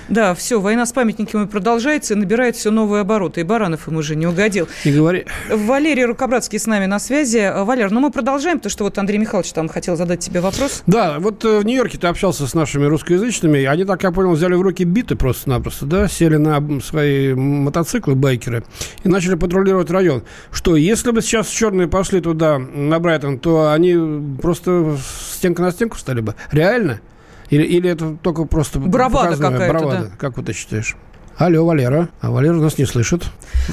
Да, 0.09 0.33
все, 0.33 0.59
война 0.59 0.85
с 0.85 0.91
памятниками 0.91 1.45
продолжается 1.45 2.13
и 2.13 2.17
набирает 2.17 2.55
все 2.55 2.71
новые 2.71 3.01
обороты. 3.01 3.41
И 3.41 3.43
Баранов 3.43 3.87
им 3.87 3.97
уже 3.97 4.15
не 4.15 4.27
угодил. 4.27 4.67
Не 4.83 4.91
говори. 4.91 5.25
Валерий 5.49 6.05
Рукобратский 6.05 6.59
с 6.59 6.65
нами 6.65 6.85
на 6.85 6.99
связи. 6.99 7.51
Валер, 7.63 7.91
ну 7.91 7.99
мы 7.99 8.11
продолжаем, 8.11 8.57
потому 8.57 8.71
что 8.71 8.83
вот 8.85 8.97
Андрей 8.97 9.17
Михайлович 9.17 9.51
там 9.51 9.69
хотел 9.69 9.95
задать 9.95 10.19
тебе 10.19 10.41
вопрос. 10.41 10.83
Да, 10.87 11.17
вот 11.19 11.45
э, 11.45 11.59
в 11.59 11.65
Нью-Йорке 11.65 11.97
ты 11.97 12.07
общался 12.07 12.47
с 12.47 12.53
нашими 12.53 12.85
русскоязычными. 12.85 13.63
Они, 13.65 13.85
так 13.85 14.03
я 14.03 14.11
понял, 14.11 14.31
взяли 14.31 14.55
в 14.55 14.61
руки 14.61 14.83
биты 14.83 15.15
просто-напросто, 15.15 15.85
да, 15.85 16.07
сели 16.07 16.37
на 16.37 16.81
свои 16.81 17.33
мотоциклы, 17.33 18.15
байкеры 18.15 18.63
и 19.03 19.09
начали 19.09 19.35
патрулировать 19.35 19.91
район. 19.91 20.23
Что, 20.51 20.75
если 20.75 21.11
бы 21.11 21.21
сейчас 21.21 21.47
черные 21.47 21.87
пошли 21.87 22.21
туда, 22.21 22.57
на 22.57 22.99
Брайтон, 22.99 23.39
то 23.39 23.71
они 23.71 24.37
просто 24.41 24.97
стенка 25.33 25.61
на 25.61 25.71
стенку 25.71 25.97
стали 25.97 26.21
бы? 26.21 26.35
Реально? 26.51 27.01
Или, 27.49 27.63
или 27.63 27.89
это 27.89 28.15
только 28.21 28.45
просто 28.45 28.79
Бравада 28.79 29.35
какая-то, 29.37 29.73
бравада? 29.73 30.03
да. 30.11 30.17
Как 30.17 30.37
вот 30.37 30.45
ты 30.45 30.53
считаешь? 30.53 30.95
Алло, 31.39 31.63
Валера. 31.63 32.09
А 32.19 32.31
Валера 32.31 32.55
нас 32.55 32.77
не 32.77 32.83
слышит. 32.83 33.23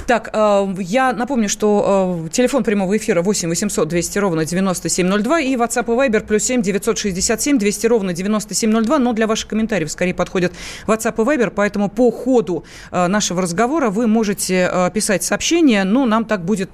Так, 0.06 0.30
э, 0.32 0.74
я 0.78 1.12
напомню, 1.12 1.48
что 1.48 2.22
э, 2.26 2.28
телефон 2.30 2.62
прямого 2.62 2.96
эфира 2.96 3.22
8 3.22 3.48
800 3.48 3.88
200 3.88 4.18
ровно 4.20 4.44
9702 4.44 5.40
и 5.40 5.56
WhatsApp 5.56 5.82
и 5.82 6.08
Viber 6.08 6.24
плюс 6.24 6.44
7 6.44 6.62
967 6.62 7.58
200 7.58 7.86
ровно 7.88 8.12
9702. 8.12 8.98
Но 9.00 9.12
для 9.14 9.26
ваших 9.26 9.48
комментариев 9.48 9.90
скорее 9.90 10.14
подходит 10.14 10.52
WhatsApp 10.86 11.14
и 11.16 11.24
Viber, 11.26 11.50
поэтому 11.50 11.88
по 11.88 12.12
ходу 12.12 12.62
э, 12.92 13.08
нашего 13.08 13.42
разговора 13.42 13.90
вы 13.90 14.06
можете 14.06 14.70
писать 14.94 15.24
сообщения. 15.24 15.82
Ну, 15.82 16.06
нам 16.06 16.24
так 16.24 16.44
будет 16.44 16.70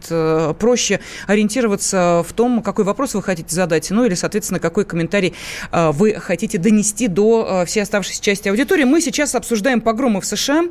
проще 0.58 1.00
ориентироваться 1.26 2.22
в 2.28 2.32
том, 2.34 2.62
какой 2.62 2.84
вопрос 2.84 3.14
вы 3.14 3.22
хотите 3.22 3.54
задать, 3.54 3.90
ну 3.90 4.04
или, 4.04 4.14
соответственно, 4.14 4.60
какой 4.60 4.84
комментарий 4.84 5.34
вы 5.72 6.14
хотите 6.14 6.58
донести 6.58 7.08
до 7.08 7.64
всей 7.66 7.80
оставшейся 7.80 8.22
части 8.22 8.48
аудитории. 8.48 8.84
Мы 8.84 9.00
сейчас 9.00 9.34
обсуждаем 9.34 9.80
погромы 9.80 10.20
в 10.20 10.26
США. 10.26 10.64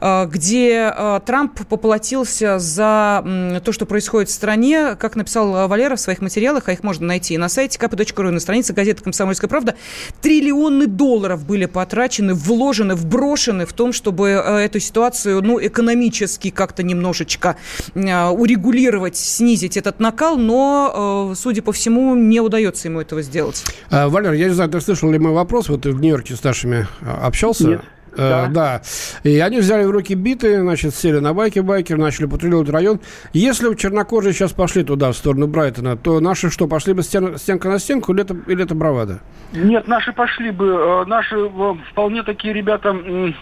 Э, 0.00 0.26
где 0.26 0.92
э, 0.94 1.20
Трамп 1.24 1.66
поплатился 1.66 2.58
за 2.58 3.60
то, 3.64 3.72
что 3.72 3.86
происходит 3.86 4.28
в 4.28 4.32
стране. 4.32 4.96
Как 4.96 5.16
написал 5.16 5.54
э, 5.56 5.66
Валера 5.66 5.96
в 5.96 6.00
своих 6.00 6.20
материалах, 6.20 6.68
а 6.68 6.72
их 6.72 6.82
можно 6.82 7.06
найти 7.06 7.36
на 7.38 7.48
сайте 7.48 7.78
kp.ru, 7.78 8.30
на 8.30 8.40
странице 8.40 8.72
газеты 8.72 9.02
«Комсомольская 9.02 9.48
правда», 9.48 9.74
триллионы 10.20 10.86
долларов 10.86 11.44
были 11.44 11.66
потрачены, 11.66 12.34
вложены, 12.34 12.94
вброшены 12.94 13.66
в 13.66 13.72
том, 13.72 13.92
чтобы 13.92 14.28
эту 14.28 14.80
ситуацию, 14.80 15.42
ну, 15.42 15.58
экономически 15.60 16.50
как-то 16.50 16.82
немножечко 16.82 17.56
урегулировать, 17.94 19.16
снизить 19.16 19.76
этот 19.76 20.00
накал, 20.00 20.36
но, 20.36 21.32
судя 21.36 21.62
по 21.62 21.72
всему, 21.72 22.14
не 22.14 22.40
удается 22.40 22.88
ему 22.88 23.00
этого 23.00 23.22
сделать. 23.22 23.64
А, 23.90 24.08
Валер, 24.08 24.32
я 24.32 24.48
не 24.48 24.54
знаю, 24.54 24.70
ты 24.70 24.80
слышал 24.80 25.10
ли 25.10 25.18
мой 25.18 25.32
вопрос, 25.32 25.68
вот 25.68 25.82
ты 25.82 25.92
в 25.92 26.00
Нью-Йорке 26.00 26.36
с 26.36 26.44
нашими 26.44 26.86
общался? 27.00 27.68
Нет. 27.68 27.80
Да. 28.16 28.48
да. 28.48 28.82
И 29.22 29.38
они 29.38 29.58
взяли 29.58 29.84
в 29.84 29.90
руки 29.90 30.14
биты, 30.14 30.60
значит, 30.60 30.94
сели 30.94 31.18
на 31.18 31.34
байке 31.34 31.62
байкер, 31.62 31.96
начали 31.96 32.26
патрулировать 32.26 32.70
район. 32.70 33.00
Если 33.32 33.68
бы 33.68 33.76
чернокожие 33.76 34.32
сейчас 34.32 34.52
пошли 34.52 34.82
туда, 34.82 35.12
в 35.12 35.16
сторону 35.16 35.46
Брайтона, 35.46 35.96
то 35.96 36.20
наши 36.20 36.50
что, 36.50 36.66
пошли 36.66 36.92
бы 36.92 37.02
стен, 37.02 37.38
стенка 37.38 37.68
на 37.68 37.78
стенку 37.78 38.12
или 38.12 38.22
это, 38.22 38.36
или 38.46 38.64
это 38.64 38.74
бравада? 38.74 39.20
Нет, 39.52 39.88
наши 39.88 40.12
пошли 40.12 40.50
бы. 40.50 40.66
Э, 40.66 41.04
наши 41.06 41.36
э, 41.36 41.74
вполне 41.90 42.22
такие 42.22 42.54
ребята 42.54 42.94
э, 42.94 43.32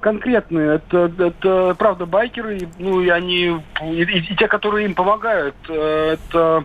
конкретные. 0.00 0.76
Это, 0.76 1.12
это 1.18 1.74
правда 1.78 2.06
байкеры, 2.06 2.68
ну 2.78 3.00
и 3.00 3.08
они, 3.08 3.60
и, 3.82 4.02
и 4.02 4.36
те, 4.36 4.48
которые 4.48 4.86
им 4.86 4.94
помогают. 4.94 5.54
Это 5.68 6.64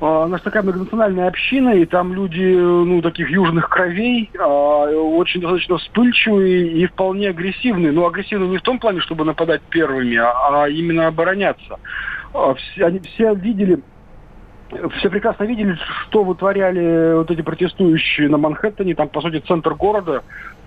у 0.00 0.28
нас 0.28 0.40
такая 0.40 0.62
многонациональная 0.62 1.28
община, 1.28 1.70
и 1.70 1.84
там 1.84 2.14
люди, 2.14 2.42
ну, 2.42 3.02
таких 3.02 3.28
южных 3.30 3.68
кровей, 3.68 4.30
а, 4.38 4.86
очень 4.86 5.40
достаточно 5.40 5.76
вспыльчивые 5.76 6.68
и 6.72 6.86
вполне 6.86 7.28
агрессивные. 7.28 7.92
Но 7.92 8.06
агрессивные 8.06 8.48
не 8.48 8.56
в 8.56 8.62
том 8.62 8.78
плане, 8.78 9.00
чтобы 9.00 9.24
нападать 9.24 9.60
первыми, 9.68 10.16
а, 10.16 10.62
а 10.62 10.68
именно 10.68 11.06
обороняться. 11.06 11.78
А, 12.32 12.54
все, 12.54 12.86
они 12.86 13.00
все 13.00 13.34
видели 13.34 13.80
все 14.98 15.10
прекрасно 15.10 15.44
видели, 15.44 15.76
что 16.06 16.22
вытворяли 16.22 17.14
вот 17.14 17.30
эти 17.30 17.42
протестующие 17.42 18.28
на 18.28 18.38
Манхэттене. 18.38 18.94
Там, 18.94 19.08
по 19.08 19.20
сути, 19.20 19.42
центр 19.46 19.74
города 19.74 20.22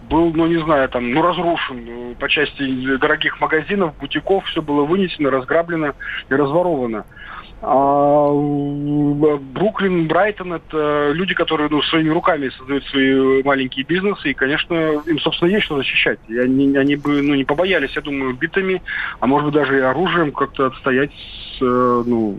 был, 0.10 0.32
ну, 0.34 0.46
не 0.48 0.62
знаю, 0.64 0.90
там, 0.90 1.12
ну, 1.12 1.22
разрушен 1.22 2.16
по 2.20 2.28
части 2.28 2.98
дорогих 2.98 3.40
магазинов, 3.40 3.98
бутиков. 3.98 4.46
Все 4.46 4.62
было 4.62 4.84
вынесено, 4.84 5.32
разграблено 5.32 5.94
и 6.30 6.34
разворовано. 6.34 7.06
А 7.66 8.30
Бруклин, 9.54 10.08
Брайтон– 10.10 10.52
это 10.56 11.12
люди, 11.14 11.34
которые 11.34 11.70
ну, 11.70 11.82
своими 11.84 12.10
руками 12.10 12.50
создают 12.50 12.84
свои 12.88 13.42
маленькие 13.42 13.86
бизнесы, 13.86 14.32
и, 14.32 14.34
конечно, 14.34 15.02
им, 15.06 15.18
собственно, 15.20 15.50
есть 15.50 15.64
что 15.64 15.78
защищать. 15.78 16.20
И 16.28 16.38
они, 16.38 16.76
они 16.76 16.98
бы 16.98 17.22
ну, 17.22 17.36
не 17.36 17.46
побоялись, 17.46 17.96
я 17.96 18.02
думаю, 18.02 18.34
битами, 18.34 18.82
а 19.22 19.28
может 19.28 19.46
быть, 19.46 19.56
даже 19.56 19.78
и 19.78 19.82
оружием 19.82 20.34
как-то 20.34 20.68
отстоять 20.68 21.12
э, 21.62 22.04
ну, 22.06 22.38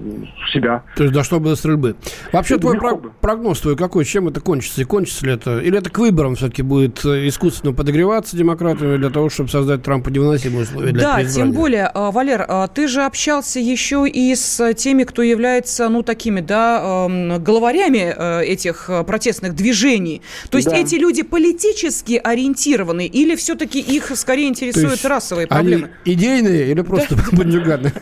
себя. 0.53 0.83
То 0.97 1.05
есть, 1.05 1.15
да, 1.15 1.25
чтобы 1.25 1.51
до 1.51 1.57
стрельбы. 1.57 1.97
Вообще, 2.33 2.59
твой 2.59 2.79
про- 2.79 2.97
прогноз 2.97 3.61
твой 3.61 3.77
какой? 3.77 4.05
Чем 4.05 4.29
это 4.29 4.41
кончится? 4.41 4.81
И 4.83 4.85
кончится 4.85 5.27
ли 5.27 5.33
это? 5.33 5.59
Или 5.59 5.79
это 5.79 5.91
к 5.91 5.99
выборам 5.99 6.35
все-таки 6.37 6.63
будет 6.63 7.05
э, 7.05 7.29
искусственно 7.29 7.73
подогреваться 7.73 8.37
демократами 8.37 8.97
для 8.97 9.11
того, 9.11 9.31
чтобы 9.31 9.49
создать 9.49 9.83
Трампу 9.83 10.11
невыносимые 10.11 10.63
условия 10.63 10.93
для 10.93 11.03
Да, 11.03 11.25
тем 11.25 11.53
более, 11.53 11.91
э, 11.95 12.11
Валер, 12.11 12.47
ты 12.75 12.89
же 12.89 13.03
общался 13.03 13.61
еще 13.61 14.07
и 14.09 14.35
с 14.35 14.75
теми, 14.75 15.05
кто 15.05 15.23
является, 15.23 15.89
ну, 15.89 16.03
такими, 16.03 16.41
да, 16.41 17.07
эм, 17.07 17.43
главарями 17.43 18.45
этих 18.45 18.91
протестных 19.07 19.55
движений. 19.55 20.23
То 20.51 20.59
есть 20.59 20.69
да. 20.69 20.77
эти 20.77 20.97
люди 20.97 21.23
политически 21.23 22.21
ориентированы 22.23 23.07
или 23.07 23.35
все-таки 23.37 23.81
их 23.81 24.13
скорее 24.17 24.49
интересуют 24.49 25.05
расовые 25.05 25.47
проблемы? 25.47 25.91
Они 26.05 26.15
идейные 26.15 26.71
или 26.71 26.81
просто 26.83 27.17
да. 27.17 27.23
бандюганы? 27.33 27.93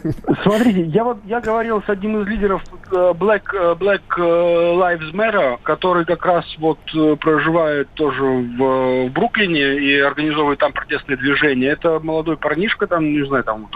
Смотрите, 0.42 0.84
я 0.84 1.04
вот 1.04 1.11
я 1.24 1.40
говорил 1.40 1.82
с 1.82 1.88
одним 1.88 2.22
из 2.22 2.28
лидеров 2.28 2.62
э, 2.90 3.12
Black, 3.14 3.44
Black 3.78 4.02
Lives 4.16 5.12
Matter, 5.12 5.58
который 5.62 6.04
как 6.04 6.24
раз 6.24 6.44
вот 6.58 6.78
проживает 7.20 7.88
тоже 7.94 8.22
в, 8.22 9.06
в 9.06 9.12
Бруклине 9.12 9.78
и 9.78 10.00
организовывает 10.00 10.58
там 10.58 10.72
протестные 10.72 11.16
движения. 11.16 11.68
Это 11.68 12.00
молодой 12.00 12.36
парнишка, 12.36 12.86
там, 12.86 13.04
не 13.04 13.26
знаю, 13.26 13.44
там 13.44 13.68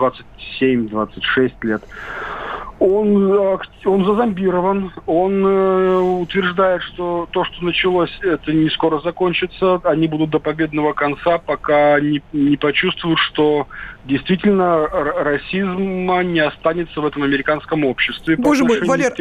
27-26 0.61 1.53
лет. 1.63 1.83
Он, 2.79 3.59
он 3.87 4.05
зазомбирован, 4.05 4.93
он 5.07 5.47
э, 5.47 5.99
утверждает, 5.99 6.83
что 6.83 7.27
то, 7.31 7.45
что 7.45 7.65
началось, 7.65 8.11
это 8.21 8.53
не 8.53 8.69
скоро 8.69 9.01
закончится. 9.01 9.81
Они 9.85 10.07
будут 10.07 10.29
до 10.31 10.41
победного 10.41 10.93
конца, 10.93 11.39
пока 11.39 11.99
не, 12.01 12.23
не 12.35 12.57
почувствуют, 12.59 13.19
что 13.19 13.67
действительно 14.05 14.87
расизма 14.87 16.23
не 16.23 16.41
останется 16.41 17.01
в 17.01 17.07
этом 17.07 17.23
американском 17.23 17.85
обществе. 17.85 18.37
Боже 18.37 18.65
мой, 18.65 18.85
Валер, 18.85 19.15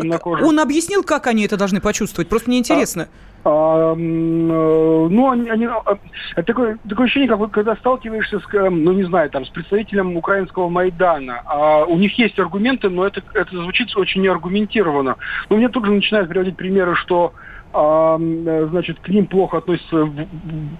он 0.44 0.60
объяснил, 0.60 1.04
как 1.04 1.28
они 1.28 1.46
это 1.46 1.56
должны 1.56 1.80
почувствовать? 1.80 2.28
Просто 2.28 2.50
мне 2.50 2.60
интересно. 2.60 3.04
А, 3.04 3.06
а, 3.06 3.10
э, 3.10 3.35
ну, 3.46 5.30
они, 5.30 5.50
они, 5.50 5.68
а, 5.68 5.98
такое, 6.44 6.80
такое 6.90 7.06
ощущение, 7.06 7.30
как 7.30 7.52
когда 7.52 7.76
сталкиваешься 7.76 8.40
с, 8.40 8.54
э, 8.54 8.70
ну, 8.70 8.94
не 8.94 9.04
знаю, 9.04 9.30
там, 9.30 9.46
с 9.46 9.50
представителем 9.50 10.18
украинского 10.18 10.68
Майдана, 10.68 11.44
а 11.46 11.86
у 11.86 11.96
них 11.98 12.18
есть 12.18 12.40
аргументы, 12.40 12.90
но 12.90 13.06
это, 13.06 13.22
это 13.34 13.56
звучит 13.56 13.96
очень 13.96 14.22
неаргументированно. 14.24 15.18
Но 15.50 15.58
мне 15.58 15.70
тут 15.70 15.86
же 15.86 15.92
начинают 15.92 16.28
приводить 16.30 16.58
примеры, 16.58 16.96
что 16.96 17.34
значит, 17.78 19.00
к 19.00 19.10
ним 19.10 19.28
плохо 19.28 19.58
относятся 19.58 20.06
в, 20.06 20.28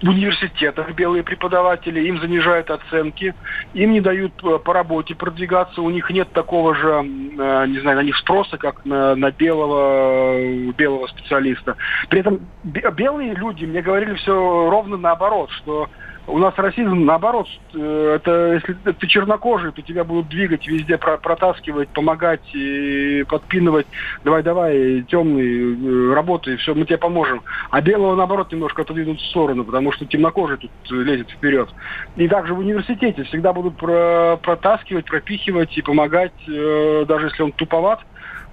в 0.02 0.08
университетах 0.08 0.94
белые 0.94 1.22
преподаватели, 1.22 2.00
им 2.08 2.20
занижают 2.20 2.70
оценки, 2.70 3.34
им 3.74 3.92
не 3.92 4.00
дают 4.00 4.32
э, 4.42 4.58
по 4.58 4.72
работе 4.72 5.14
продвигаться, 5.14 5.82
у 5.82 5.90
них 5.90 6.08
нет 6.10 6.32
такого 6.32 6.74
же, 6.74 6.88
э, 6.88 7.66
не 7.68 7.80
знаю, 7.80 7.98
на 7.98 8.02
них 8.02 8.16
спроса, 8.16 8.56
как 8.56 8.84
на, 8.86 9.14
на 9.14 9.30
белого, 9.30 10.72
белого 10.72 11.06
специалиста. 11.08 11.76
При 12.08 12.20
этом 12.20 12.40
белые 12.64 13.34
люди 13.34 13.66
мне 13.66 13.82
говорили 13.82 14.14
все 14.14 14.32
ровно 14.70 14.96
наоборот, 14.96 15.50
что 15.50 15.88
у 16.26 16.38
нас 16.38 16.54
расизм, 16.56 17.04
наоборот, 17.04 17.46
э, 17.74 18.16
это 18.16 18.54
если 18.54 18.92
ты 18.92 19.06
чернокожий, 19.06 19.72
то 19.72 19.82
тебя 19.82 20.04
будут 20.04 20.28
двигать 20.28 20.66
везде, 20.66 20.98
протаскивать, 20.98 21.88
помогать, 21.90 22.42
и 22.52 23.24
подпинывать. 23.28 23.86
Давай, 24.24 24.42
давай, 24.42 25.02
темный, 25.02 26.10
э, 26.10 26.14
работай, 26.14 26.56
все, 26.56 26.74
мы 26.74 26.84
тебе 26.84 26.98
поможем. 26.98 27.42
А 27.70 27.80
белого, 27.80 28.16
наоборот, 28.16 28.50
немножко 28.52 28.82
отодвинут 28.82 29.20
в 29.20 29.26
сторону, 29.30 29.64
потому 29.64 29.92
что 29.92 30.04
темнокожий 30.06 30.56
тут 30.56 30.70
лезет 30.90 31.30
вперед. 31.30 31.68
И 32.16 32.28
также 32.28 32.54
в 32.54 32.58
университете 32.58 33.22
всегда 33.24 33.52
будут 33.52 33.76
протаскивать, 33.76 35.06
пропихивать 35.06 35.76
и 35.76 35.82
помогать, 35.82 36.34
э, 36.48 37.04
даже 37.06 37.26
если 37.26 37.42
он 37.42 37.52
туповат 37.52 38.00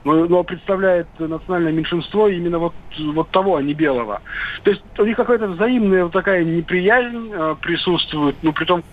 но, 0.04 0.26
но 0.26 0.44
представляет 0.44 1.08
национальное 1.18 1.72
меньшинство 1.72 2.28
именно 2.28 2.60
вот, 2.60 2.74
вот 3.00 3.30
того, 3.30 3.56
а 3.56 3.62
не 3.62 3.74
белого. 3.74 4.22
То 4.64 4.72
есть 4.72 4.84
у 4.98 5.06
них 5.06 5.18
какая-то 5.18 5.48
взаимная 5.48 6.04
вот 6.04 6.14
такая 6.14 6.44
неприязнь 6.44 7.32
э, 7.34 7.56
присутствует, 7.62 8.36
ну, 8.42 8.54
при 8.54 8.66
том, 8.66 8.84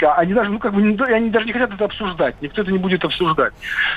они 0.00 0.34
даже, 0.34 0.50
ну, 0.50 0.58
как 0.58 0.72
бы, 0.72 0.80
они 0.80 1.30
даже 1.30 1.46
не 1.46 1.52
хотят 1.52 1.74
это 1.74 1.84
обсуждать, 1.84 2.36
никто 2.40 2.62
это 2.62 2.70
не 2.70 2.78
будет 2.78 3.04
обсуждать. 3.04 3.52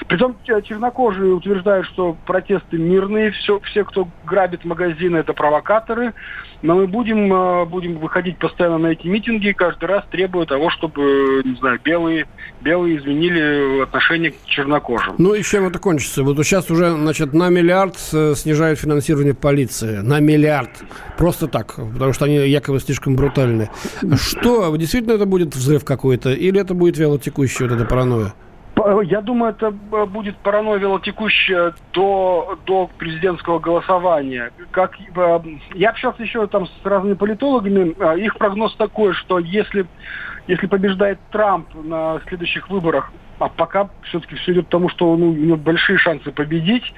Притом 0.08 0.36
чернокожие 0.46 1.34
утверждают, 1.34 1.86
что 1.88 2.18
протесты 2.26 2.78
мирные, 2.78 3.32
все, 3.32 3.60
все, 3.62 3.84
кто 3.84 4.08
грабит 4.26 4.66
магазины, 4.66 5.18
это 5.18 5.34
провокаторы, 5.34 6.14
но 6.62 6.76
мы 6.76 6.88
будем, 6.88 7.34
э, 7.34 7.66
будем 7.66 7.98
выходить 7.98 8.38
постоянно 8.38 8.78
на 8.78 8.88
эти 8.88 9.08
митинги 9.08 9.50
и 9.50 9.54
каждый 9.54 9.86
раз 9.86 10.04
требуя 10.12 10.46
того, 10.46 10.70
чтобы, 10.70 11.42
не 11.44 11.56
знаю, 11.56 11.80
белые, 11.84 12.28
белые 12.62 12.98
изменили 12.98 13.82
отношение 13.82 14.32
к 14.32 14.46
чернокожим. 14.46 15.16
Ну 15.18 15.34
и 15.34 15.44
чем 15.44 15.68
это 15.68 15.80
кончится? 15.80 16.24
Вот 16.24 16.38
сейчас 16.46 16.70
уже, 16.70 16.92
значит, 16.92 17.34
на 17.34 17.50
миллиард 17.50 17.98
э, 18.14 18.34
снижают 18.36 18.80
финансирование 18.80 19.34
полиции. 19.34 19.98
На 19.98 20.20
миллиард. 20.20 20.70
Просто 21.18 21.48
так, 21.48 21.76
потому 21.76 22.14
что 22.14 22.26
они 22.26 22.36
якобы 22.36 22.80
слишком 22.80 23.16
брутальны. 23.16 23.70
Что, 24.16 24.76
действительно 24.76 25.14
это 25.14 25.26
будет 25.26 25.56
взрыв 25.56 25.86
какой-то? 25.86 26.32
Или 26.32 26.60
это 26.60 26.74
будет 26.74 26.98
вялотекущая 26.98 27.68
вот 27.68 27.76
эта 27.76 27.86
паранойя? 27.86 28.34
Я 29.04 29.22
думаю, 29.22 29.52
это 29.52 29.70
будет 29.72 30.38
паранойя 30.38 30.80
велотекущая 30.80 31.76
до, 31.94 32.58
до 32.66 32.90
президентского 32.98 33.60
голосования. 33.60 34.52
Как, 34.72 34.98
я 35.76 35.90
общался 35.90 36.24
еще 36.24 36.48
там 36.48 36.66
с 36.66 36.72
разными 36.84 37.14
политологами. 37.14 37.94
Их 38.20 38.38
прогноз 38.38 38.74
такой, 38.78 39.14
что 39.14 39.38
если, 39.38 39.86
если 40.48 40.66
побеждает 40.66 41.20
Трамп 41.32 41.68
на 41.76 42.22
следующих 42.28 42.70
выборах, 42.70 43.12
а 43.38 43.50
пока 43.50 43.90
все-таки 44.04 44.36
все 44.36 44.54
идет 44.54 44.66
к 44.68 44.70
тому, 44.70 44.90
что 44.90 45.16
ну, 45.16 45.30
у 45.30 45.34
него 45.34 45.58
большие 45.58 46.00
шансы 46.00 46.32
победить, 46.32 46.94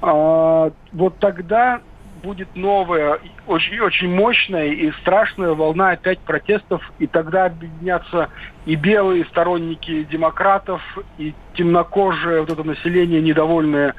вот 0.00 1.18
тогда 1.18 1.80
будет 2.24 2.56
новая, 2.56 3.18
очень, 3.46 3.78
очень 3.80 4.08
мощная 4.08 4.68
и 4.68 4.90
страшная 5.02 5.50
волна 5.50 5.90
опять 5.90 6.18
протестов, 6.20 6.82
и 6.98 7.06
тогда 7.06 7.44
объединятся 7.44 8.30
и 8.64 8.74
белые 8.74 9.26
сторонники 9.26 10.04
демократов, 10.04 10.80
и 11.18 11.34
темнокожее 11.54 12.40
вот 12.40 12.50
это 12.50 12.64
население, 12.64 13.20
недовольное 13.20 13.94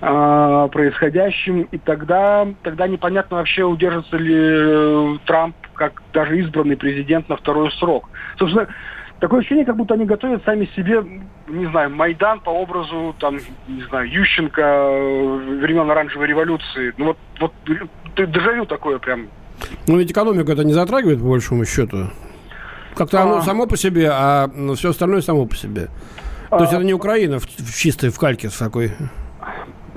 э, 0.00 0.68
происходящим, 0.72 1.62
и 1.62 1.78
тогда, 1.78 2.46
тогда 2.62 2.86
непонятно 2.86 3.38
вообще, 3.38 3.64
удержится 3.64 4.16
ли 4.16 4.36
э, 4.36 5.16
Трамп 5.26 5.56
как 5.74 6.02
даже 6.12 6.38
избранный 6.38 6.76
президент 6.76 7.28
на 7.28 7.36
второй 7.36 7.70
срок. 7.72 8.08
Собственно, 8.38 8.68
такое 9.20 9.40
ощущение, 9.40 9.64
как 9.64 9.76
будто 9.76 9.94
они 9.94 10.04
готовят 10.04 10.44
сами 10.44 10.68
себе, 10.76 11.02
не 11.48 11.66
знаю, 11.66 11.90
Майдан 11.90 12.40
по 12.40 12.50
образу, 12.50 13.14
там, 13.18 13.38
не 13.68 13.82
знаю, 13.88 14.08
Ющенко 14.08 14.60
э, 14.60 15.58
времен 15.60 15.90
оранжевой 15.90 16.26
революции. 16.26 16.92
Ну 16.96 17.06
вот, 17.06 17.18
вот 17.40 17.52
дежавю 18.16 18.66
такое 18.66 18.98
прям. 18.98 19.28
Ну 19.86 19.98
ведь 19.98 20.10
экономику 20.10 20.50
это 20.50 20.64
не 20.64 20.72
затрагивает, 20.72 21.20
по 21.20 21.28
большому 21.28 21.64
счету. 21.64 22.10
Как-то 22.94 23.22
оно 23.22 23.38
а... 23.38 23.42
само 23.42 23.66
по 23.66 23.76
себе, 23.76 24.10
а 24.10 24.48
все 24.74 24.90
остальное 24.90 25.20
само 25.20 25.46
по 25.46 25.54
себе. 25.54 25.88
То 26.50 26.56
а... 26.56 26.60
есть 26.60 26.72
это 26.72 26.82
не 26.82 26.94
Украина 26.94 27.38
в, 27.38 27.44
в 27.44 27.76
чистой, 27.76 28.10
в 28.10 28.18
кальке 28.18 28.48
с 28.48 28.56
такой. 28.56 28.92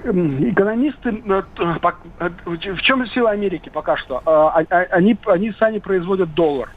Экономисты, 0.04 1.10
э, 1.10 1.42
э, 1.60 2.30
в 2.74 2.82
чем 2.82 3.06
сила 3.08 3.32
Америки 3.32 3.70
пока 3.74 3.98
что? 3.98 4.22
А, 4.26 4.60
а, 4.70 4.76
они, 4.92 5.18
они 5.26 5.54
сами 5.60 5.80
производят 5.80 6.34
доллар. 6.34 6.70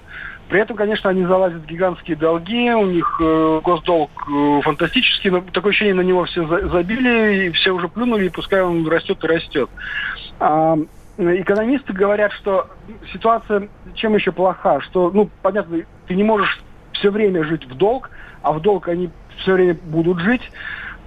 При 0.53 0.61
этом, 0.61 0.77
конечно, 0.77 1.09
они 1.09 1.25
залазят 1.25 1.63
в 1.63 1.67
гигантские 1.67 2.15
долги, 2.15 2.71
у 2.75 2.85
них 2.85 3.19
э, 3.23 3.61
госдолг 3.65 4.11
э, 4.29 4.61
фантастический, 4.61 5.31
но 5.31 5.41
такое 5.41 5.71
ощущение, 5.71 5.95
на 5.95 6.03
него 6.03 6.27
все 6.27 6.47
за, 6.47 6.69
забили, 6.69 7.47
и 7.47 7.51
все 7.53 7.71
уже 7.71 7.89
плюнули, 7.89 8.27
и 8.27 8.29
пускай 8.29 8.61
он 8.61 8.87
растет 8.87 9.25
и 9.25 9.27
растет. 9.27 9.71
А, 10.41 10.77
экономисты 11.17 11.95
говорят, 11.95 12.33
что 12.35 12.69
ситуация 13.15 13.71
чем 13.95 14.15
еще 14.15 14.31
плоха, 14.31 14.83
что, 14.83 15.11
ну, 15.11 15.31
понятно, 15.41 15.79
ты 16.07 16.15
не 16.15 16.23
можешь 16.23 16.61
все 16.93 17.11
время 17.11 17.45
жить 17.45 17.65
в 17.65 17.75
долг, 17.75 18.11
а 18.43 18.53
в 18.53 18.61
долг 18.61 18.89
они 18.89 19.09
все 19.39 19.55
время 19.55 19.79
будут 19.83 20.21
жить. 20.21 20.43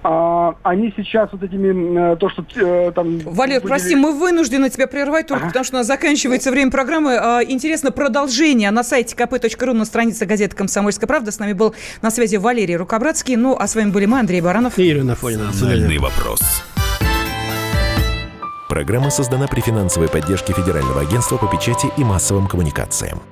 А, 0.08 0.54
они 0.62 0.94
сейчас 0.96 1.30
вот 1.32 1.42
этими, 1.42 2.12
э, 2.12 2.16
то, 2.16 2.28
что 2.28 2.44
э, 2.54 2.92
там... 2.92 3.18
Валер, 3.18 3.60
были... 3.60 3.68
прости, 3.68 3.96
мы 3.96 4.12
вынуждены 4.12 4.70
тебя 4.70 4.86
прервать 4.86 5.26
только 5.26 5.42
ага. 5.42 5.48
потому, 5.48 5.64
что 5.64 5.74
у 5.74 5.78
нас 5.78 5.86
заканчивается 5.88 6.52
время 6.52 6.70
программы. 6.70 7.16
А, 7.16 7.42
интересно 7.42 7.90
продолжение 7.90 8.70
на 8.70 8.84
сайте 8.84 9.16
kp.ru 9.16 9.72
на 9.72 9.84
странице 9.84 10.24
газеты 10.24 10.54
«Комсомольская 10.54 11.08
правда». 11.08 11.32
С 11.32 11.40
нами 11.40 11.54
был 11.54 11.74
на 12.02 12.12
связи 12.12 12.36
Валерий 12.36 12.76
Рукобратский. 12.76 13.34
Ну, 13.34 13.56
а 13.58 13.66
с 13.66 13.74
вами 13.74 13.90
были 13.90 14.06
мы, 14.06 14.20
Андрей 14.20 14.40
Баранов. 14.40 14.78
И 14.78 14.88
Ирина 14.88 15.16
Фонина. 15.16 15.46
Национальный 15.46 15.98
вопрос. 15.98 16.40
Программа 18.68 19.10
создана 19.10 19.48
при 19.48 19.60
финансовой 19.60 20.08
поддержке 20.08 20.52
Федерального 20.52 21.00
агентства 21.00 21.36
по 21.36 21.48
печати 21.48 21.88
и 21.98 22.04
массовым 22.04 22.46
коммуникациям. 22.46 23.22